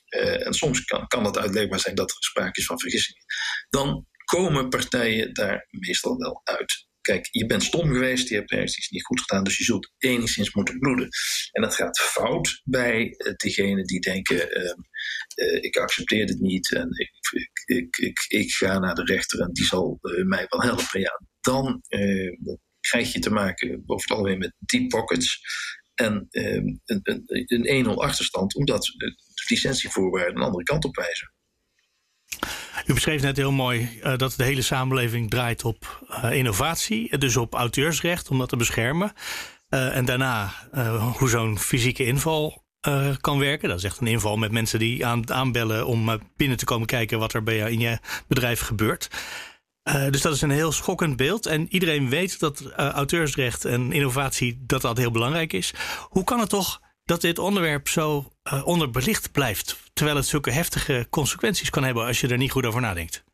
uh, 0.09 0.47
en 0.47 0.55
soms 0.55 0.85
kan, 0.85 1.07
kan 1.07 1.23
dat 1.23 1.39
uitlegbaar 1.39 1.81
zijn 1.81 1.95
dat 1.95 2.11
er 2.11 2.17
sprake 2.19 2.61
is 2.61 2.67
van 2.67 2.81
vergissingen, 2.81 3.25
dan 3.69 4.07
komen 4.25 4.69
partijen 4.69 5.35
daar 5.35 5.67
meestal 5.71 6.17
wel 6.17 6.41
uit. 6.45 6.87
Kijk, 7.01 7.29
je 7.31 7.47
bent 7.47 7.63
stom 7.63 7.93
geweest, 7.93 8.29
je 8.29 8.35
hebt 8.35 8.51
ergens 8.51 8.77
iets 8.77 8.89
niet 8.89 9.05
goed 9.05 9.21
gedaan, 9.21 9.45
dus 9.45 9.59
je 9.59 9.65
zult 9.65 9.93
enigszins 9.99 10.55
moeten 10.55 10.79
bloeden. 10.79 11.09
En 11.53 11.63
dat 11.63 11.75
gaat 11.75 11.99
fout 11.99 12.61
bij 12.65 13.05
uh, 13.05 13.33
degene 13.37 13.85
die 13.85 14.01
denken: 14.01 14.37
uh, 14.59 14.75
uh, 15.35 15.63
ik 15.63 15.77
accepteer 15.77 16.27
dit 16.27 16.41
niet 16.41 16.73
en 16.73 16.89
ik, 16.91 17.11
ik, 17.31 17.77
ik, 17.77 17.97
ik, 17.97 18.25
ik 18.29 18.53
ga 18.53 18.79
naar 18.79 18.95
de 18.95 19.05
rechter 19.05 19.41
en 19.41 19.53
die 19.53 19.65
zal 19.65 19.99
mij 20.25 20.47
wel 20.49 20.63
helpen. 20.63 21.01
Ja, 21.01 21.21
dan 21.41 21.83
krijg 22.89 23.13
je 23.13 23.19
te 23.19 23.31
maken 23.31 23.83
over 23.87 24.17
het 24.17 24.39
met 24.39 24.53
deep 24.59 24.89
pockets 24.89 25.41
en 25.95 26.27
ehm, 26.31 26.67
een, 26.85 27.01
een, 27.03 27.23
een 27.67 27.87
1-0 27.87 27.89
achterstand, 27.89 28.55
omdat 28.55 28.85
de 28.97 29.15
licentievoorwaarden 29.49 30.37
een 30.37 30.43
andere 30.43 30.65
kant 30.65 30.85
op 30.85 30.97
wijzen. 30.97 31.33
U 32.87 32.95
beschreef 32.95 33.23
net 33.23 33.37
heel 33.37 33.53
mooi 33.53 34.01
uh, 34.03 34.17
dat 34.17 34.35
de 34.37 34.45
hele 34.45 34.63
samenleving 34.63 35.31
draait 35.31 35.65
op 35.65 36.07
uh, 36.11 36.33
innovatie, 36.33 37.19
dus 37.19 37.37
op 37.37 37.55
auteursrecht 37.55 38.31
om 38.31 38.39
dat 38.39 38.49
te 38.49 38.57
beschermen. 38.57 39.13
Uh, 39.71 39.97
en 39.97 40.05
daarna 40.05 40.53
hoe 41.19 41.29
zo'n 41.29 41.59
fysieke 41.59 42.05
inval 42.05 42.67
kan 43.21 43.39
werken. 43.39 43.69
Dat 43.69 43.79
is 43.79 43.85
echt 43.85 44.01
een 44.01 44.07
inval 44.07 44.37
met 44.37 44.53
mensen 44.53 44.79
die 44.79 45.07
aan, 45.07 45.33
aanbellen 45.33 45.87
om 45.87 46.21
binnen 46.37 46.57
te 46.57 46.65
komen 46.65 46.87
kijken 46.87 47.19
wat 47.19 47.33
er 47.33 47.43
bij 47.43 47.57
jou 47.57 47.71
in 47.71 47.81
je 47.81 47.99
bedrijf 48.29 48.61
gebeurt. 48.61 49.09
Uh, 49.89 50.11
dus 50.11 50.21
dat 50.21 50.35
is 50.35 50.41
een 50.41 50.51
heel 50.51 50.73
schokkend 50.73 51.17
beeld. 51.17 51.47
En 51.47 51.73
iedereen 51.73 52.09
weet 52.09 52.39
dat 52.39 52.61
uh, 52.61 52.71
auteursrecht 52.77 53.65
en 53.65 53.93
innovatie 53.93 54.65
dat 54.67 54.83
dat 54.83 54.97
heel 54.97 55.11
belangrijk 55.11 55.53
is. 55.53 55.75
Hoe 56.09 56.25
kan 56.25 56.41
het 56.41 56.49
toch 56.49 56.81
dat 57.05 57.21
dit 57.21 57.39
onderwerp 57.39 57.89
zo 57.89 58.33
uh, 58.53 58.67
onderbelicht 58.67 59.33
blijft, 59.33 59.77
terwijl 59.93 60.17
het 60.17 60.27
zulke 60.27 60.51
heftige 60.51 61.07
consequenties 61.11 61.71
kan 61.71 61.85
hebben 61.85 62.07
als 62.07 62.21
je 62.21 62.29
er 62.29 62.37
niet 62.37 62.51
goed 62.51 62.67
over 62.67 62.81
nadenkt? 62.81 63.25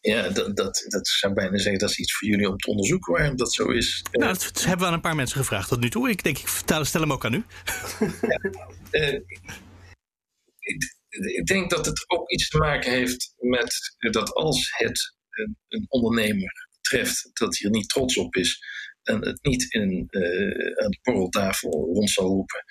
Ja, 0.00 0.28
dat, 0.28 0.56
dat, 0.56 0.84
dat 0.88 1.08
zou 1.08 1.34
bijna 1.34 1.58
zeggen 1.58 1.78
dat 1.78 1.90
is 1.90 1.98
iets 1.98 2.16
voor 2.16 2.28
jullie 2.28 2.48
om 2.48 2.56
te 2.56 2.70
onderzoeken 2.70 3.12
waarom 3.12 3.36
dat 3.36 3.52
zo 3.54 3.68
is. 3.68 4.04
Nou, 4.12 4.32
dat 4.32 4.64
hebben 4.64 4.78
we 4.78 4.86
aan 4.86 4.92
een 4.92 5.00
paar 5.00 5.14
mensen 5.14 5.38
gevraagd 5.38 5.68
tot 5.68 5.80
nu 5.80 5.90
toe. 5.90 6.10
Ik 6.10 6.22
denk, 6.22 6.38
ik 6.38 6.48
stel 6.82 7.00
hem 7.00 7.12
ook 7.12 7.24
aan 7.24 7.34
u. 7.34 7.44
Ja, 8.90 9.20
ik 11.08 11.46
denk 11.46 11.70
dat 11.70 11.86
het 11.86 12.04
ook 12.10 12.30
iets 12.30 12.48
te 12.48 12.58
maken 12.58 12.90
heeft 12.90 13.34
met 13.36 13.96
dat 14.10 14.32
als 14.32 14.68
het 14.70 15.16
een, 15.30 15.58
een 15.68 15.86
ondernemer 15.88 16.68
treft 16.80 17.30
dat 17.32 17.58
hij 17.58 17.70
er 17.70 17.76
niet 17.76 17.88
trots 17.88 18.16
op 18.16 18.36
is, 18.36 18.60
en 19.08 19.24
het 19.26 19.42
niet 19.42 19.72
in, 19.72 20.08
aan 20.82 20.90
de 20.90 20.98
borreltafel 21.02 21.70
rond 21.70 22.10
zal 22.10 22.26
roepen 22.26 22.64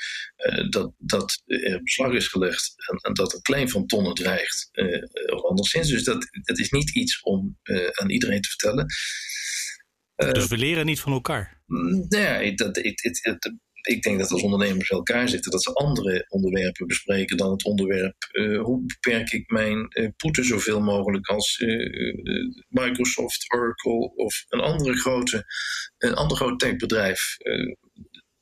dat, 0.69 0.93
dat 0.97 1.41
er 1.45 1.83
beslag 1.83 2.13
is 2.13 2.27
gelegd 2.27 2.73
en, 2.89 2.97
en, 2.97 3.13
dat 3.13 3.33
een 3.33 3.41
claim 3.41 3.69
van 3.69 3.85
tonnen 3.85 4.13
dreigt 4.13 4.69
of 5.25 5.43
anderszins. 5.43 5.89
Dus 5.89 6.03
dat, 6.03 6.27
dat 6.41 6.59
is 6.59 6.69
niet 6.69 6.95
iets 6.95 7.21
om 7.21 7.57
aan 7.91 8.09
iedereen 8.09 8.41
te 8.41 8.49
vertellen. 8.49 8.85
dus 10.15 10.47
we 10.47 10.57
leren 10.57 10.85
niet 10.85 10.99
van 10.99 11.11
elkaar? 11.11 11.61
Nee, 12.07 12.53
dat, 12.53 12.77
ik, 12.77 12.99
het, 13.01 13.55
ik 13.81 14.01
denk 14.01 14.19
dat 14.19 14.31
als 14.31 14.41
ondernemers 14.41 14.89
elkaar 14.89 15.29
zitten, 15.29 15.51
dat 15.51 15.63
ze 15.63 15.73
andere 15.73 16.25
onderwerpen 16.29 16.87
bespreken 16.87 17.37
dan 17.37 17.51
het 17.51 17.63
onderwerp 17.63 18.15
uh, 18.31 18.61
hoe 18.61 18.85
beperk 18.85 19.31
ik 19.31 19.49
mijn 19.49 19.87
uh, 19.89 20.09
poeten 20.17 20.45
zoveel 20.45 20.81
mogelijk 20.81 21.27
als 21.27 21.57
uh, 21.57 22.13
Microsoft, 22.67 23.53
Oracle 23.53 24.15
of 24.15 24.45
een 24.47 24.59
andere 24.59 24.97
grote, 24.97 25.45
een 25.97 26.13
ander 26.13 26.37
groot 26.37 26.59
techbedrijf 26.59 27.37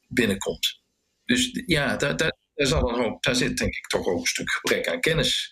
binnenkomt. 0.07 0.81
Dus 1.25 1.63
ja, 1.65 1.97
daar, 1.97 2.17
daar, 2.17 2.37
daar, 2.53 2.67
zal 2.67 2.89
een 2.89 3.03
hoop, 3.03 3.23
daar 3.23 3.35
zit 3.35 3.57
denk 3.57 3.75
ik 3.75 3.87
toch 3.87 4.05
ook 4.07 4.19
een 4.19 4.25
stuk 4.25 4.51
gebrek 4.51 4.87
aan 4.87 4.99
kennis. 4.99 5.49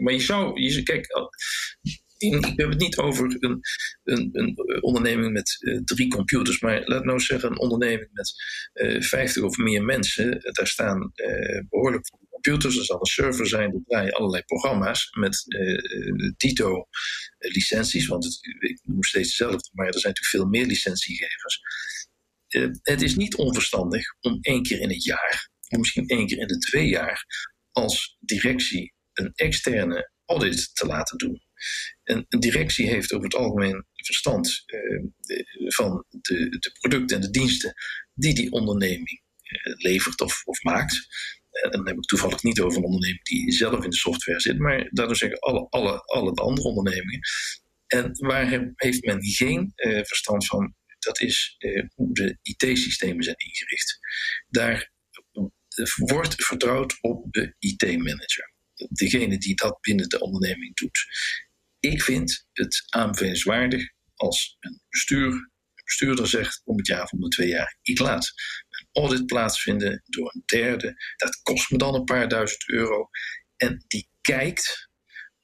maar 0.00 0.12
je 0.12 0.20
zou, 0.20 0.60
je, 0.60 0.82
kijk, 0.82 1.06
ik 2.16 2.52
heb 2.56 2.68
het 2.68 2.78
niet 2.78 2.96
over 2.96 3.36
een, 3.38 3.60
een, 4.04 4.30
een 4.32 4.82
onderneming 4.82 5.32
met 5.32 5.56
uh, 5.60 5.80
drie 5.84 6.08
computers, 6.08 6.60
maar 6.60 6.82
laat 6.84 7.04
nou 7.04 7.20
zeggen 7.20 7.50
een 7.50 7.58
onderneming 7.58 8.08
met 8.12 8.32
eh, 8.72 9.02
50 9.02 9.42
of 9.42 9.56
meer 9.56 9.84
mensen. 9.84 10.40
Daar 10.52 10.66
staan 10.66 11.12
behoorlijk 11.68 12.06
veel 12.06 12.26
computers, 12.30 12.76
er 12.78 12.84
zal 12.84 13.00
een 13.00 13.06
server 13.06 13.46
zijn, 13.46 13.72
er 13.72 13.82
draaien 13.86 14.12
allerlei 14.12 14.42
programma's 14.42 15.08
met 15.10 15.44
Tito 16.36 16.86
licenties, 17.38 18.06
want 18.06 18.24
het, 18.24 18.38
ik 18.58 18.80
noem 18.82 19.04
steeds 19.04 19.28
hetzelfde, 19.28 19.70
maar 19.72 19.86
er 19.86 20.00
zijn 20.00 20.12
natuurlijk 20.14 20.44
veel 20.44 20.60
meer 20.60 20.66
licentiegevers. 20.66 21.60
het 22.82 23.02
is 23.02 23.16
niet 23.16 23.34
onverstandig 23.34 24.04
om 24.20 24.38
één 24.40 24.62
keer 24.62 24.80
in 24.80 24.90
het 24.90 25.04
jaar, 25.04 25.50
of 25.68 25.78
misschien 25.78 26.06
één 26.06 26.26
keer 26.26 26.38
in 26.38 26.46
de 26.46 26.58
twee 26.58 26.88
jaar, 26.88 27.24
als 27.72 28.16
directie 28.20 28.94
een 29.12 29.32
externe 29.34 30.10
audit 30.24 30.74
te 30.74 30.86
laten 30.86 31.18
doen. 31.18 31.45
En 32.02 32.24
een 32.28 32.40
directie 32.40 32.88
heeft 32.88 33.12
over 33.12 33.24
het 33.24 33.34
algemeen 33.34 33.86
verstand 34.06 34.62
eh, 34.66 35.02
van 35.66 36.04
de, 36.10 36.48
de, 36.48 36.76
producten 36.80 37.16
en 37.16 37.22
de 37.22 37.30
diensten 37.30 37.74
die 38.14 38.34
die 38.34 38.50
onderneming 38.50 39.22
eh, 39.42 39.74
levert 39.76 40.20
of, 40.20 40.42
of 40.44 40.62
maakt. 40.62 41.06
En 41.50 41.70
dan 41.70 41.86
heb 41.86 41.96
ik 41.96 42.02
toevallig 42.02 42.42
niet 42.42 42.60
over 42.60 42.78
een 42.78 42.84
onderneming 42.84 43.24
die 43.24 43.52
zelf 43.52 43.84
in 43.84 43.90
de 43.90 43.96
software 43.96 44.40
zit, 44.40 44.58
maar 44.58 44.88
daardoor 44.90 45.16
zeggen 45.16 45.38
alle, 45.38 45.66
alle, 45.68 46.00
alle 46.00 46.32
andere 46.32 46.68
ondernemingen. 46.68 47.20
En 47.86 48.10
waar 48.12 48.72
heeft 48.74 49.04
men 49.04 49.24
geen 49.24 49.72
eh, 49.74 50.04
verstand 50.04 50.46
van, 50.46 50.74
dat 50.98 51.20
is 51.20 51.56
hoe 51.94 52.14
de 52.14 52.38
IT-systemen 52.42 53.24
zijn 53.24 53.36
ingericht. 53.36 53.98
Daar 54.48 54.90
wordt 55.94 56.34
vertrouwd 56.44 56.98
op 57.00 57.32
de 57.32 57.54
IT-manager. 57.58 58.54
Degene 58.88 59.38
die 59.38 59.54
dat 59.54 59.80
binnen 59.80 60.08
de 60.08 60.20
onderneming 60.20 60.76
doet. 60.76 61.06
Ik 61.86 62.02
vind 62.02 62.46
het 62.52 62.84
aanbevelenswaardig 62.88 63.90
als 64.14 64.56
een 64.60 64.80
bestuur, 64.88 65.32
een 65.32 65.84
bestuurder 65.84 66.26
zegt 66.26 66.60
om 66.64 66.76
het 66.76 66.86
jaar 66.86 67.08
om 67.10 67.20
de 67.20 67.28
twee 67.28 67.48
jaar, 67.48 67.78
ik 67.82 67.98
laat 67.98 68.32
een 68.68 69.02
audit 69.02 69.26
plaatsvinden 69.26 70.02
door 70.06 70.34
een 70.34 70.42
derde. 70.46 70.94
Dat 71.16 71.40
kost 71.42 71.70
me 71.70 71.78
dan 71.78 71.94
een 71.94 72.04
paar 72.04 72.28
duizend 72.28 72.68
euro. 72.68 73.08
En 73.56 73.84
die 73.86 74.08
kijkt 74.20 74.90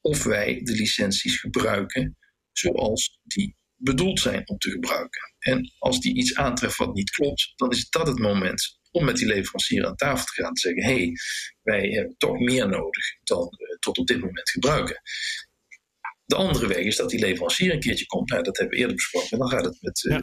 of 0.01 0.23
wij 0.23 0.61
de 0.63 0.73
licenties 0.73 1.41
gebruiken 1.41 2.19
zoals 2.53 3.21
die 3.23 3.57
bedoeld 3.77 4.21
zijn 4.21 4.49
om 4.49 4.59
te 4.59 4.71
gebruiken. 4.71 5.35
En 5.39 5.73
als 5.79 6.01
die 6.01 6.17
iets 6.17 6.35
aantreft 6.35 6.77
wat 6.77 6.95
niet 6.95 7.11
klopt, 7.11 7.53
dan 7.57 7.71
is 7.71 7.89
dat 7.89 8.07
het 8.07 8.19
moment 8.19 8.79
om 8.91 9.05
met 9.05 9.17
die 9.17 9.27
leverancier 9.27 9.87
aan 9.87 9.97
tafel 9.97 10.25
te 10.25 10.43
gaan 10.43 10.55
te 10.55 10.61
zeggen: 10.61 10.85
hé, 10.85 10.97
hey, 10.97 11.13
wij 11.63 11.89
hebben 11.89 12.15
toch 12.17 12.39
meer 12.39 12.69
nodig 12.69 13.05
dan 13.23 13.45
we 13.45 13.77
tot 13.81 13.99
op 13.99 14.07
dit 14.07 14.21
moment 14.21 14.51
gebruiken. 14.51 15.01
De 16.25 16.37
andere 16.37 16.67
weg 16.67 16.77
is 16.77 16.97
dat 16.97 17.11
die 17.11 17.21
leverancier 17.21 17.73
een 17.73 17.81
keertje 17.81 18.07
komt. 18.07 18.31
Nou, 18.31 18.43
dat 18.43 18.57
hebben 18.57 18.75
we 18.75 18.81
eerder 18.81 18.97
besproken. 18.97 19.31
En 19.31 19.39
dan 19.39 19.49
gaat 19.49 19.65
het 19.65 19.79
met, 19.81 20.05
uh, 20.05 20.19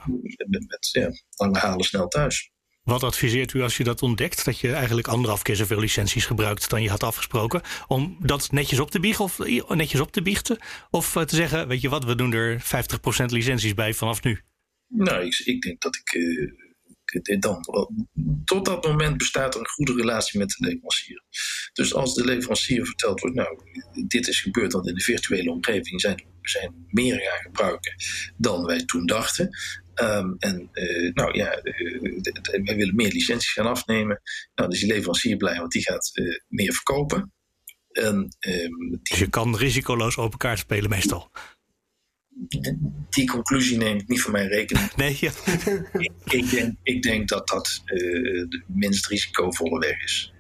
met, 0.48 0.68
met 0.68 0.90
ja, 0.92 1.10
lange 1.36 1.58
halen 1.58 1.86
snel 1.86 2.08
thuis. 2.08 2.52
Wat 2.84 3.04
adviseert 3.04 3.54
u 3.54 3.62
als 3.62 3.78
je 3.78 3.84
dat 3.84 4.02
ontdekt? 4.02 4.46
Dat 4.46 4.60
je 4.60 4.74
eigenlijk 4.74 5.08
anderhalf 5.08 5.42
keer 5.42 5.56
zoveel 5.56 5.80
licenties 5.80 6.26
gebruikt 6.26 6.70
dan 6.70 6.82
je 6.82 6.90
had 6.90 7.04
afgesproken. 7.04 7.62
Om 7.88 8.18
dat 8.20 8.52
netjes 8.52 8.80
op 8.80 8.92
te 8.92 9.00
biechten 9.00 9.24
of, 9.24 9.38
netjes 9.68 10.00
op 10.00 10.12
te 10.12 10.22
biechten? 10.22 10.58
Of 10.90 11.16
eh, 11.16 11.24
te 11.24 11.36
zeggen, 11.36 11.68
weet 11.68 11.82
je 11.82 11.90
wat, 11.90 12.04
we 12.04 12.16
doen 12.16 12.34
er 12.34 12.62
50% 12.62 12.64
licenties 13.26 13.74
bij 13.74 13.94
vanaf 13.94 14.24
nu? 14.24 14.40
Nou, 14.88 15.26
ik, 15.26 15.42
ik 15.46 15.62
denk 15.62 15.82
dat 15.82 15.96
ik... 15.96 16.14
Uh, 16.14 16.52
tot 18.46 18.66
dat 18.66 18.86
moment 18.86 19.18
bestaat 19.18 19.54
er 19.54 19.60
een 19.60 19.68
goede 19.68 19.94
relatie 19.94 20.40
met 20.40 20.50
de 20.50 20.66
leverancier. 20.66 21.24
Dus 21.74 21.94
als 21.94 22.16
de 22.16 22.26
leverancier 22.26 22.86
verteld 22.86 23.20
wordt, 23.20 23.36
nou, 23.36 23.60
dit 24.08 24.28
is 24.28 24.42
gebeurd, 24.42 24.74
want 24.74 24.88
in 24.88 24.94
de 24.94 25.04
virtuele 25.04 25.52
omgeving 25.52 26.02
zijn, 26.02 26.26
zijn 26.42 26.86
meer 26.88 27.20
gaan 27.20 27.42
gebruiken 27.42 27.94
dan 28.38 28.66
wij 28.66 28.86
toen 28.86 29.06
dachten. 29.06 29.50
Um, 30.02 30.36
en 30.38 30.70
uh, 30.74 31.14
nou 31.14 31.38
ja, 31.38 31.60
uh, 31.64 32.02
wij 32.64 32.76
willen 32.76 32.96
meer 32.96 33.12
licenties 33.12 33.52
gaan 33.52 33.66
afnemen. 33.66 34.22
Nou, 34.56 34.70
dus 34.70 34.80
die 34.80 34.94
leverancier 34.94 35.38
blij, 35.38 35.58
want 35.58 35.72
die 35.72 35.82
gaat 35.82 36.12
uh, 36.14 36.40
meer 36.48 36.74
verkopen. 36.74 37.34
En, 37.92 38.36
um, 38.40 39.00
Dus 39.02 39.20
je 39.20 39.30
kan 39.30 39.58
risicoloos 39.58 40.18
open 40.18 40.38
kaart 40.38 40.60
spelen 40.60 40.90
meestal 40.90 41.32
die 43.10 43.28
conclusie 43.28 43.78
neem 43.78 43.98
ik 43.98 44.08
niet 44.08 44.22
van 44.22 44.32
mijn 44.32 44.48
rekening. 44.48 44.94
Nee, 44.96 45.18
ja. 45.20 45.32
ik, 45.94 46.12
ik, 46.24 46.50
denk, 46.50 46.76
ik 46.84 47.02
denk 47.02 47.30
dat 47.30 47.48
dat 47.48 47.82
uh, 47.86 47.96
de 48.50 48.64
minst 48.66 49.08
risicovolle 49.08 49.80
weg 49.80 50.04
is. 50.04 50.34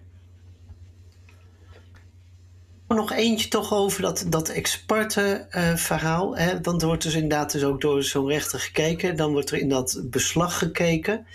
Nog 2.87 3.11
eentje 3.11 3.47
toch 3.47 3.73
over 3.73 4.01
dat, 4.01 4.25
dat 4.29 4.49
expertenverhaal. 4.49 6.37
Uh, 6.37 6.43
hè? 6.43 6.61
Dan 6.61 6.79
wordt 6.79 7.03
dus 7.03 7.13
inderdaad 7.13 7.51
dus 7.51 7.63
ook 7.63 7.81
door 7.81 8.03
zo'n 8.03 8.27
rechter 8.27 8.59
gekeken. 8.59 9.15
Dan 9.15 9.31
wordt 9.31 9.51
er 9.51 9.57
in 9.57 9.69
dat 9.69 10.01
beslag 10.03 10.57
gekeken. 10.57 11.25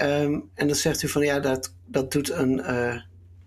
Um, 0.00 0.50
en 0.54 0.66
dan 0.66 0.76
zegt 0.76 1.02
u 1.02 1.08
van 1.08 1.22
ja, 1.22 1.40
dat, 1.40 1.74
dat 1.86 2.12
doet 2.12 2.30
een, 2.30 2.58
uh, 2.58 3.00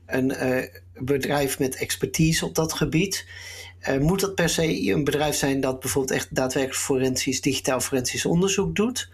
een 0.05 0.29
uh, 0.29 0.63
bedrijf 0.93 1.59
met 1.59 1.75
expertise 1.75 2.45
op 2.45 2.55
dat 2.55 2.73
gebied. 2.73 3.25
Uh, 3.89 3.97
moet 3.97 4.19
dat 4.19 4.35
per 4.35 4.49
se 4.49 4.89
een 4.91 5.03
bedrijf 5.03 5.35
zijn 5.35 5.61
dat 5.61 5.79
bijvoorbeeld 5.79 6.17
echt 6.17 6.35
daadwerkelijk 6.35 6.81
forensisch, 6.81 7.41
digitaal 7.41 7.79
forensisch 7.79 8.25
onderzoek 8.25 8.75
doet? 8.75 9.09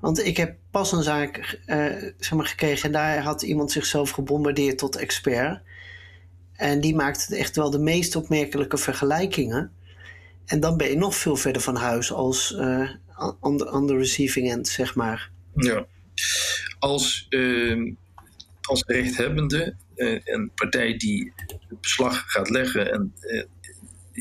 Want 0.00 0.24
ik 0.24 0.36
heb 0.36 0.56
pas 0.70 0.92
een 0.92 1.02
zaak 1.02 1.58
uh, 1.66 1.84
zeg 2.18 2.32
maar, 2.32 2.46
gekregen 2.46 2.86
en 2.86 2.92
daar 2.92 3.22
had 3.22 3.42
iemand 3.42 3.72
zichzelf 3.72 4.10
gebombardeerd 4.10 4.78
tot 4.78 4.96
expert. 4.96 5.60
En 6.52 6.80
die 6.80 6.94
maakte 6.94 7.36
echt 7.36 7.56
wel 7.56 7.70
de 7.70 7.78
meest 7.78 8.16
opmerkelijke 8.16 8.76
vergelijkingen. 8.76 9.72
En 10.46 10.60
dan 10.60 10.76
ben 10.76 10.88
je 10.88 10.96
nog 10.96 11.16
veel 11.16 11.36
verder 11.36 11.62
van 11.62 11.76
huis 11.76 12.12
als 12.12 12.50
uh, 12.58 12.90
on, 13.40 13.90
receiving 13.98 14.50
end, 14.50 14.68
zeg 14.68 14.94
maar. 14.94 15.30
Ja, 15.54 15.86
als, 16.78 17.26
uh, 17.30 17.94
als 18.60 18.84
rechthebbende, 18.86 19.74
een 20.24 20.50
partij 20.54 20.96
die 20.96 21.32
het 21.36 21.80
beslag 21.80 22.24
gaat 22.26 22.50
leggen 22.50 22.92
en 22.92 23.14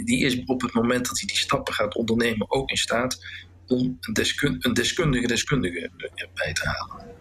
die 0.05 0.25
is 0.25 0.43
op 0.45 0.62
het 0.62 0.73
moment 0.73 1.07
dat 1.07 1.19
hij 1.19 1.27
die 1.27 1.38
stappen 1.38 1.73
gaat 1.73 1.95
ondernemen 1.95 2.51
ook 2.51 2.69
in 2.69 2.77
staat 2.77 3.25
om 3.67 3.97
een, 4.01 4.73
deskundige 4.73 5.27
deskundige 5.27 5.89
bij 6.33 6.53
te 6.53 6.67
halen. 6.67 7.15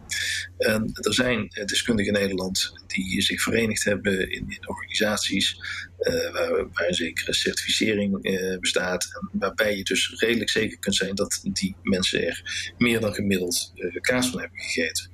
En 0.59 0.91
er 0.93 1.15
zijn 1.15 1.49
deskundigen 1.65 2.15
in 2.15 2.21
Nederland 2.21 2.73
die 2.87 3.23
zich 3.23 3.43
verenigd 3.43 3.85
hebben 3.85 4.31
in, 4.31 4.59
organisaties 4.67 5.61
uh, 6.01 6.33
waar, 6.33 6.87
een 6.89 6.95
zekere 6.95 7.35
certificering 7.35 8.21
bestaat. 8.61 9.09
En 9.21 9.39
waarbij 9.39 9.77
je 9.77 9.85
dus 9.85 10.15
redelijk 10.17 10.51
zeker 10.51 10.79
kunt 10.79 10.97
zijn 10.97 11.15
dat 11.15 11.41
die 11.43 11.77
mensen 11.83 12.27
er 12.27 12.73
meer 12.79 13.01
dan 13.01 13.15
gemiddeld 13.15 13.73
uh, 13.75 14.01
kaas 14.01 14.31
van 14.31 14.41
hebben 14.41 14.59
gegeten. 14.59 15.11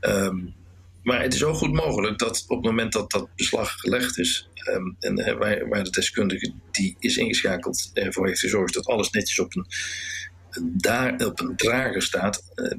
Um, 0.00 0.54
maar 1.02 1.22
het 1.22 1.34
is 1.34 1.44
ook 1.44 1.56
goed 1.56 1.72
mogelijk 1.72 2.18
dat 2.18 2.44
op 2.48 2.56
het 2.56 2.66
moment 2.66 2.92
dat 2.92 3.10
dat 3.10 3.28
beslag 3.36 3.72
gelegd 3.72 4.18
is, 4.18 4.48
um, 4.68 4.96
en 5.00 5.18
uh, 5.18 5.38
waar, 5.38 5.68
waar, 5.68 5.84
de 5.84 5.90
deskundige 5.90 6.52
die 6.70 6.96
is 6.98 7.16
ingeschakeld 7.16 7.90
ervoor 7.92 8.26
heeft 8.26 8.40
gezorgd 8.40 8.74
dat 8.74 8.86
alles 8.86 9.10
netjes 9.10 9.40
op 9.40 9.56
een, 9.56 9.66
daar, 10.62 11.26
op 11.26 11.40
een 11.40 11.56
drager 11.56 12.02
staat, 12.02 12.42
uh, 12.54 12.72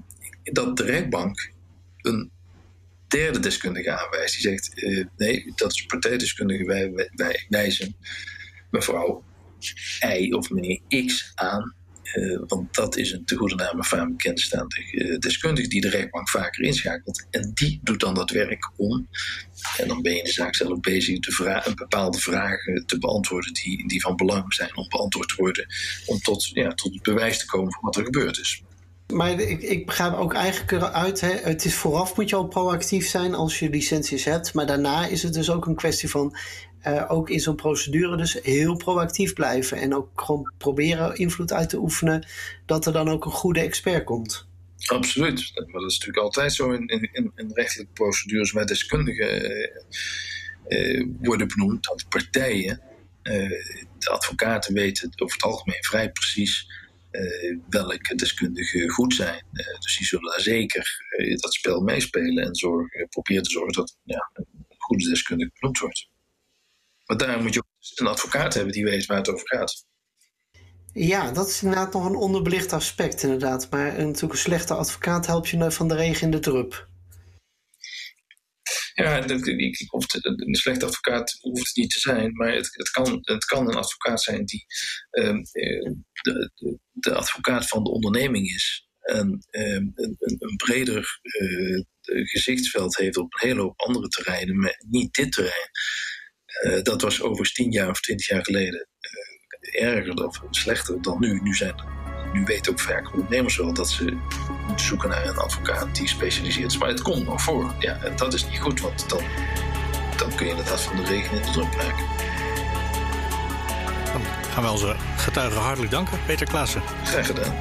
dat 0.44 0.78
de 0.78 0.84
rechtbank 0.84 1.52
een 2.02 2.32
derde 3.08 3.40
deskundige 3.40 3.92
aanwijst. 3.92 4.34
Die 4.34 4.50
zegt: 4.50 4.84
uh, 4.84 5.06
nee, 5.18 5.52
dat 5.56 5.72
is 5.72 5.86
partijdeskundige, 5.86 6.64
wij, 6.64 7.10
wij 7.16 7.46
wijzen 7.50 7.96
mevrouw 8.70 9.24
Y 10.00 10.32
of 10.32 10.50
meneer 10.50 11.06
X 11.06 11.32
aan 11.36 11.76
uh, 12.16 12.40
want 12.48 12.76
dat 12.76 12.98
is 12.98 13.12
een 13.12 13.26
te 13.26 13.36
goede 13.36 13.56
naam 13.56 14.00
een 14.00 14.12
bekendstaande 14.18 14.92
uh, 14.92 15.18
deskundige 15.18 15.68
die 15.68 15.82
de 15.82 15.90
rechtbank 15.90 16.30
vaker 16.30 16.64
inschakelt. 16.64 17.26
En 17.30 17.52
die 17.54 17.80
doet 17.84 18.00
dan 18.00 18.14
dat 18.14 18.30
werk 18.30 18.72
om. 18.76 19.08
En 19.78 19.88
dan 19.88 20.02
ben 20.02 20.12
je 20.12 20.18
in 20.18 20.24
de 20.24 20.32
zaak 20.32 20.56
zelf 20.56 20.80
bezig 20.80 21.18
vra 21.20 21.66
bepaalde 21.76 22.18
vragen 22.18 22.86
te 22.86 22.98
beantwoorden 22.98 23.54
die, 23.54 23.88
die 23.88 24.02
van 24.02 24.16
belang 24.16 24.54
zijn 24.54 24.78
om 24.78 24.88
beantwoord 24.88 25.28
te 25.28 25.36
worden. 25.38 25.66
Om 26.06 26.20
tot, 26.20 26.46
ja, 26.54 26.70
tot 26.74 26.94
het 26.94 27.04
bewijs 27.04 27.40
te 27.40 27.46
komen 27.46 27.72
van 27.72 27.82
wat 27.82 27.96
er 27.96 28.04
gebeurd 28.04 28.38
is. 28.40 28.64
Maar 29.14 29.40
ik, 29.40 29.62
ik 29.62 29.86
begrijp 29.86 30.14
ook 30.14 30.34
eigenlijk 30.34 30.72
eruit, 30.72 31.22
hè, 31.22 31.30
het 31.30 31.66
is 31.66 31.76
vooraf 31.76 32.16
moet 32.16 32.30
je 32.30 32.36
al 32.36 32.48
proactief 32.48 33.08
zijn 33.08 33.34
als 33.36 33.60
je 33.60 33.70
licenties 33.70 34.26
hebt. 34.26 34.54
Maar 34.54 34.66
daarna 34.66 35.06
is 35.06 35.24
het 35.24 35.34
dus 35.34 35.50
ook 35.50 35.66
een 35.66 35.76
kwestie 35.76 36.10
van, 36.10 36.36
uh, 36.88 37.06
ook 37.08 37.30
in 37.30 37.40
zo'n 37.40 37.56
procedure 37.56 38.18
dus 38.18 38.34
heel 38.42 38.78
proactief 38.78 39.34
blijven. 39.34 39.78
En 39.78 39.96
ook 39.96 40.22
gewoon 40.22 40.54
proberen 40.58 41.16
invloed 41.16 41.54
uit 41.54 41.70
te 41.70 41.78
oefenen, 41.78 42.28
dat 42.66 42.86
er 42.86 42.94
dan 42.94 43.10
ook 43.10 43.26
een 43.26 43.32
goede 43.32 43.60
expert 43.60 44.04
komt. 44.04 44.48
Absoluut. 44.86 45.52
Maar 45.56 45.82
dat 45.82 45.92
is 45.92 45.98
natuurlijk 45.98 46.26
altijd 46.26 46.54
zo 46.54 46.72
in, 46.72 46.88
in, 46.88 47.32
in 47.36 47.52
rechtelijke 47.54 47.94
procedures 47.94 48.52
waar 48.52 48.66
deskundigen 48.66 49.50
uh, 50.68 51.08
worden 51.22 51.48
benoemd, 51.48 51.84
dat 51.84 52.06
partijen, 52.10 52.82
de 53.98 54.10
advocaten 54.10 54.74
weten 54.74 55.12
over 55.16 55.36
het 55.36 55.46
algemeen 55.46 55.84
vrij 55.84 56.12
precies 56.12 56.68
welke 57.70 58.16
deskundigen 58.16 58.90
goed 58.90 59.14
zijn. 59.14 59.46
Dus 59.80 59.98
die 59.98 60.08
zullen 60.08 60.32
daar 60.32 60.42
zeker 60.42 61.04
dat 61.36 61.54
spel 61.54 61.82
meespelen 61.82 62.44
en 62.44 62.56
zorgen, 62.56 63.08
proberen 63.10 63.44
te 63.44 63.50
zorgen 63.50 63.74
dat 63.74 63.98
ja, 64.04 64.32
een 64.34 64.46
goede 64.78 65.10
deskundige 65.10 65.52
benoemd 65.60 65.80
wordt. 65.80 66.10
Maar 67.12 67.20
daar 67.20 67.42
moet 67.42 67.54
je 67.54 67.60
ook 67.60 68.00
een 68.00 68.08
advocaat 68.08 68.54
hebben 68.54 68.74
die 68.74 68.84
weet 68.84 69.06
waar 69.06 69.18
het 69.18 69.30
over 69.30 69.48
gaat. 69.48 69.86
Ja, 70.94 71.32
dat 71.32 71.48
is 71.48 71.62
inderdaad 71.64 71.94
nog 71.94 72.06
een 72.06 72.16
onderbelicht 72.16 72.74
aspect, 72.74 73.24
inderdaad. 73.24 73.70
Maar 73.70 73.86
natuurlijk 73.86 74.34
een 74.34 74.38
slechte 74.38 74.74
advocaat 74.74 75.26
helpt 75.26 75.50
je 75.50 75.72
van 75.72 75.88
de 75.88 75.96
regen 75.96 76.22
in 76.22 76.32
de 76.32 76.40
drup. 76.40 76.90
Ja, 78.94 79.30
een 79.30 80.56
slechte 80.56 80.86
advocaat 80.86 81.38
hoeft 81.40 81.68
het 81.68 81.76
niet 81.76 81.90
te 81.90 82.00
zijn, 82.00 82.34
maar 82.34 82.54
het, 82.54 82.70
het, 82.72 82.90
kan, 82.90 83.20
het 83.22 83.46
kan 83.46 83.68
een 83.68 83.76
advocaat 83.76 84.22
zijn 84.22 84.46
die 84.46 84.66
ehm, 85.10 85.38
eh, 85.52 85.92
de, 86.22 86.52
de, 86.92 87.14
advocaat 87.14 87.68
van 87.68 87.84
de 87.84 87.90
onderneming 87.90 88.48
is. 88.48 88.88
En 89.02 89.46
ehm, 89.50 89.86
een, 89.94 90.16
een, 90.20 90.56
breder 90.56 91.20
uh, 91.22 91.82
gezichtsveld 92.02 92.98
heeft 92.98 93.18
op 93.18 93.34
een 93.34 93.48
hele 93.48 93.62
hoop 93.62 93.80
andere 93.80 94.08
terreinen, 94.08 94.58
maar 94.60 94.84
niet 94.88 95.14
dit 95.14 95.32
terrein. 95.32 95.70
Uh, 96.64 96.82
dat 96.82 97.02
was 97.02 97.22
overigens 97.22 97.54
tien 97.54 97.72
jaar 97.72 97.90
of 97.90 98.02
twintig 98.02 98.28
jaar 98.28 98.44
geleden 98.44 98.88
erger 99.72 100.26
of 100.26 100.42
slechter 100.50 101.02
dan 101.02 101.20
nu. 101.20 101.40
Nu, 101.44 101.54
zijn, 101.54 101.76
nu 102.34 102.44
weten 102.44 102.72
ook 102.72 102.80
vaak 102.80 103.14
ondernemers 103.14 103.58
wel 103.58 103.74
dat 103.74 103.90
ze 103.90 104.18
moeten 104.68 104.86
zoeken 104.86 105.10
naar 105.10 105.28
een 105.28 105.38
advocaat 105.38 105.96
die 105.96 106.08
specialiseert. 106.08 106.80
Maar 106.80 106.88
het 106.88 107.02
komt 107.02 107.26
nog 107.26 107.42
voor. 107.42 107.74
Ja, 107.80 108.04
en 108.04 108.16
dat 108.16 108.34
is 108.34 108.46
niet 108.46 108.60
goed, 108.60 108.82
want 108.82 109.10
dan, 109.10 109.24
dan 110.18 110.36
kun 110.36 110.46
je 110.46 110.52
inderdaad 110.52 110.82
van 110.82 110.96
de 110.96 111.04
regen 111.04 111.38
in 111.38 111.42
de 111.42 111.52
druk 111.52 111.76
maken. 111.76 112.06
Dan 114.14 114.22
gaan 114.52 114.64
we 114.64 114.70
onze 114.70 114.96
getuigen 115.18 115.62
hartelijk 115.62 115.92
danken, 115.92 116.20
Peter 116.26 116.48
Klaassen. 116.48 116.82
Graag 117.04 117.26
gedaan. 117.26 117.56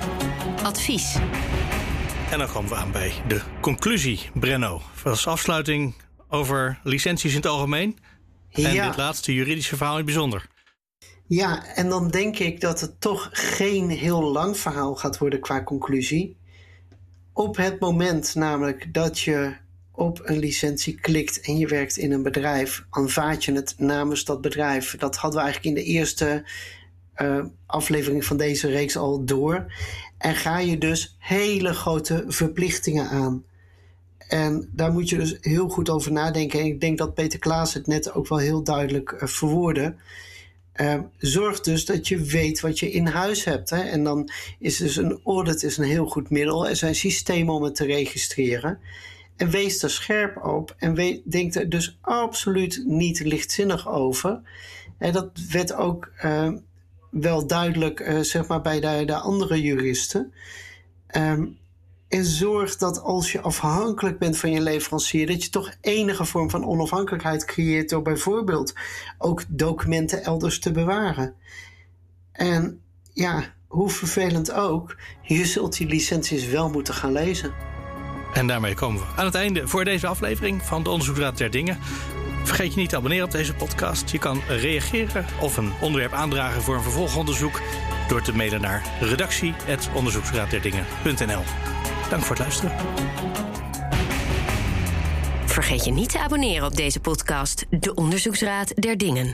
Advies. 0.63 1.17
En 2.31 2.39
dan 2.39 2.49
komen 2.53 2.71
we 2.71 2.77
aan 2.77 2.93
bij 2.93 3.13
de 3.29 3.41
conclusie, 3.61 4.31
Brenno. 4.35 4.83
Als 5.05 5.27
afsluiting 5.27 5.95
over 6.29 6.79
licenties 6.83 7.31
in 7.31 7.37
het 7.37 7.47
algemeen. 7.47 7.99
En 8.53 8.87
dit 8.87 8.97
laatste 8.97 9.35
juridische 9.35 9.77
verhaal 9.77 9.99
in 9.99 10.05
het 10.05 10.07
bijzonder. 10.07 10.49
Ja, 11.27 11.75
en 11.75 11.89
dan 11.89 12.09
denk 12.09 12.39
ik 12.39 12.61
dat 12.61 12.81
het 12.81 13.01
toch 13.01 13.29
geen 13.33 13.89
heel 13.89 14.23
lang 14.23 14.59
verhaal 14.59 14.95
gaat 14.95 15.19
worden 15.19 15.41
qua 15.41 15.63
conclusie. 15.63 16.37
Op 17.33 17.57
het 17.57 17.81
moment 17.81 18.35
namelijk 18.35 18.95
dat 18.95 19.19
je 19.19 19.57
op 19.93 20.21
een 20.25 20.39
licentie 20.39 20.95
klikt 20.95 21.41
en 21.41 21.59
je 21.59 21.67
werkt 21.67 21.97
in 21.97 22.13
een 22.13 22.23
bedrijf, 22.23 22.85
aanvaard 22.91 23.45
je 23.45 23.53
het 23.53 23.75
namens 23.79 24.25
dat 24.25 24.41
bedrijf. 24.41 24.97
Dat 24.97 25.17
hadden 25.17 25.41
we 25.41 25.47
eigenlijk 25.47 25.77
in 25.77 25.85
de 25.85 25.91
eerste 25.91 26.45
uh, 27.17 27.45
aflevering 27.67 28.25
van 28.25 28.37
deze 28.37 28.69
reeks 28.69 28.97
al 28.97 29.25
door. 29.25 29.73
En 30.19 30.35
ga 30.35 30.59
je 30.59 30.79
dus 30.79 31.17
hele 31.19 31.75
grote 31.75 32.25
verplichtingen 32.27 33.09
aan. 33.09 33.45
En 34.31 34.69
daar 34.73 34.93
moet 34.93 35.09
je 35.09 35.17
dus 35.17 35.37
heel 35.41 35.69
goed 35.69 35.91
over 35.91 36.13
nadenken. 36.13 36.61
En 36.61 36.67
ik 36.67 36.81
denk 36.81 36.99
dat 36.99 37.15
Peter 37.15 37.39
Klaas 37.39 37.75
het 37.75 37.87
net 37.87 38.13
ook 38.13 38.29
wel 38.29 38.39
heel 38.39 38.63
duidelijk 38.63 39.13
uh, 39.13 39.29
verwoordde. 39.29 39.95
Uh, 40.75 41.01
zorg 41.19 41.61
dus 41.61 41.85
dat 41.85 42.09
je 42.09 42.19
weet 42.19 42.61
wat 42.61 42.79
je 42.79 42.91
in 42.91 43.07
huis 43.07 43.45
hebt. 43.45 43.71
Hè? 43.71 43.81
En 43.81 44.05
dan 44.05 44.31
is 44.59 44.77
dus 44.77 44.97
een 44.97 45.21
audit 45.25 45.63
is 45.63 45.77
een 45.77 45.85
heel 45.85 46.07
goed 46.07 46.31
middel. 46.31 46.69
Er 46.69 46.77
zijn 46.77 46.95
systemen 46.95 47.55
om 47.55 47.63
het 47.63 47.75
te 47.75 47.85
registreren. 47.85 48.79
En 49.37 49.51
wees 49.51 49.83
er 49.83 49.91
scherp 49.91 50.45
op. 50.45 50.75
En 50.79 50.95
weet, 50.95 51.23
denk 51.25 51.55
er 51.55 51.69
dus 51.69 51.99
absoluut 52.01 52.83
niet 52.87 53.21
lichtzinnig 53.21 53.89
over. 53.89 54.41
En 54.99 55.13
dat 55.13 55.31
werd 55.51 55.73
ook 55.73 56.13
uh, 56.25 56.53
wel 57.11 57.47
duidelijk 57.47 58.01
uh, 58.01 58.21
zeg 58.21 58.47
maar 58.47 58.63
bij 58.63 58.81
de, 58.81 59.03
de 59.05 59.17
andere 59.17 59.63
juristen. 59.63 60.33
Um, 61.17 61.60
en 62.11 62.25
zorg 62.25 62.77
dat 62.77 63.01
als 63.01 63.33
je 63.33 63.41
afhankelijk 63.41 64.19
bent 64.19 64.39
van 64.39 64.51
je 64.51 64.61
leverancier, 64.61 65.27
dat 65.27 65.45
je 65.45 65.51
toch 65.51 65.71
enige 65.81 66.25
vorm 66.25 66.51
van 66.51 66.65
onafhankelijkheid 66.65 67.45
creëert 67.45 67.89
door 67.89 68.03
bijvoorbeeld 68.03 68.75
ook 69.19 69.45
documenten 69.49 70.25
elders 70.25 70.59
te 70.59 70.73
bewaren. 70.73 71.35
En 72.33 72.81
ja, 73.13 73.55
hoe 73.67 73.91
vervelend 73.91 74.53
ook, 74.53 74.97
je 75.23 75.47
zult 75.47 75.77
die 75.77 75.87
licenties 75.87 76.47
wel 76.47 76.71
moeten 76.71 76.95
gaan 76.95 77.13
lezen. 77.13 77.55
En 78.33 78.47
daarmee 78.47 78.75
komen 78.75 79.01
we 79.01 79.07
aan 79.17 79.25
het 79.25 79.35
einde 79.35 79.69
voor 79.69 79.85
deze 79.85 80.07
aflevering 80.07 80.63
van 80.63 80.83
de 80.83 80.91
Onderzoeksraad 80.91 81.39
der 81.39 81.51
Dingen. 81.51 81.79
Vergeet 82.45 82.75
je 82.75 82.81
niet 82.81 82.89
te 82.89 82.97
abonneren 82.97 83.25
op 83.25 83.31
deze 83.31 83.55
podcast. 83.55 84.11
Je 84.11 84.19
kan 84.19 84.41
reageren 84.49 85.27
of 85.41 85.57
een 85.57 85.73
onderwerp 85.81 86.13
aandragen 86.13 86.63
voor 86.63 86.75
een 86.75 86.83
vervolgonderzoek 86.83 87.61
door 88.09 88.23
te 88.23 88.35
mailen 88.35 88.61
naar 88.61 88.83
redactie.onderzoeksraadderdingen.nl. 89.01 91.80
Dank 92.11 92.23
voor 92.23 92.37
het 92.37 92.45
luisteren. 92.45 92.73
Vergeet 95.47 95.85
je 95.85 95.93
niet 95.93 96.11
te 96.11 96.19
abonneren 96.19 96.67
op 96.67 96.77
deze 96.77 97.01
podcast, 97.01 97.67
De 97.71 97.95
Onderzoeksraad 97.95 98.73
der 98.75 98.99
Dingen. 98.99 99.29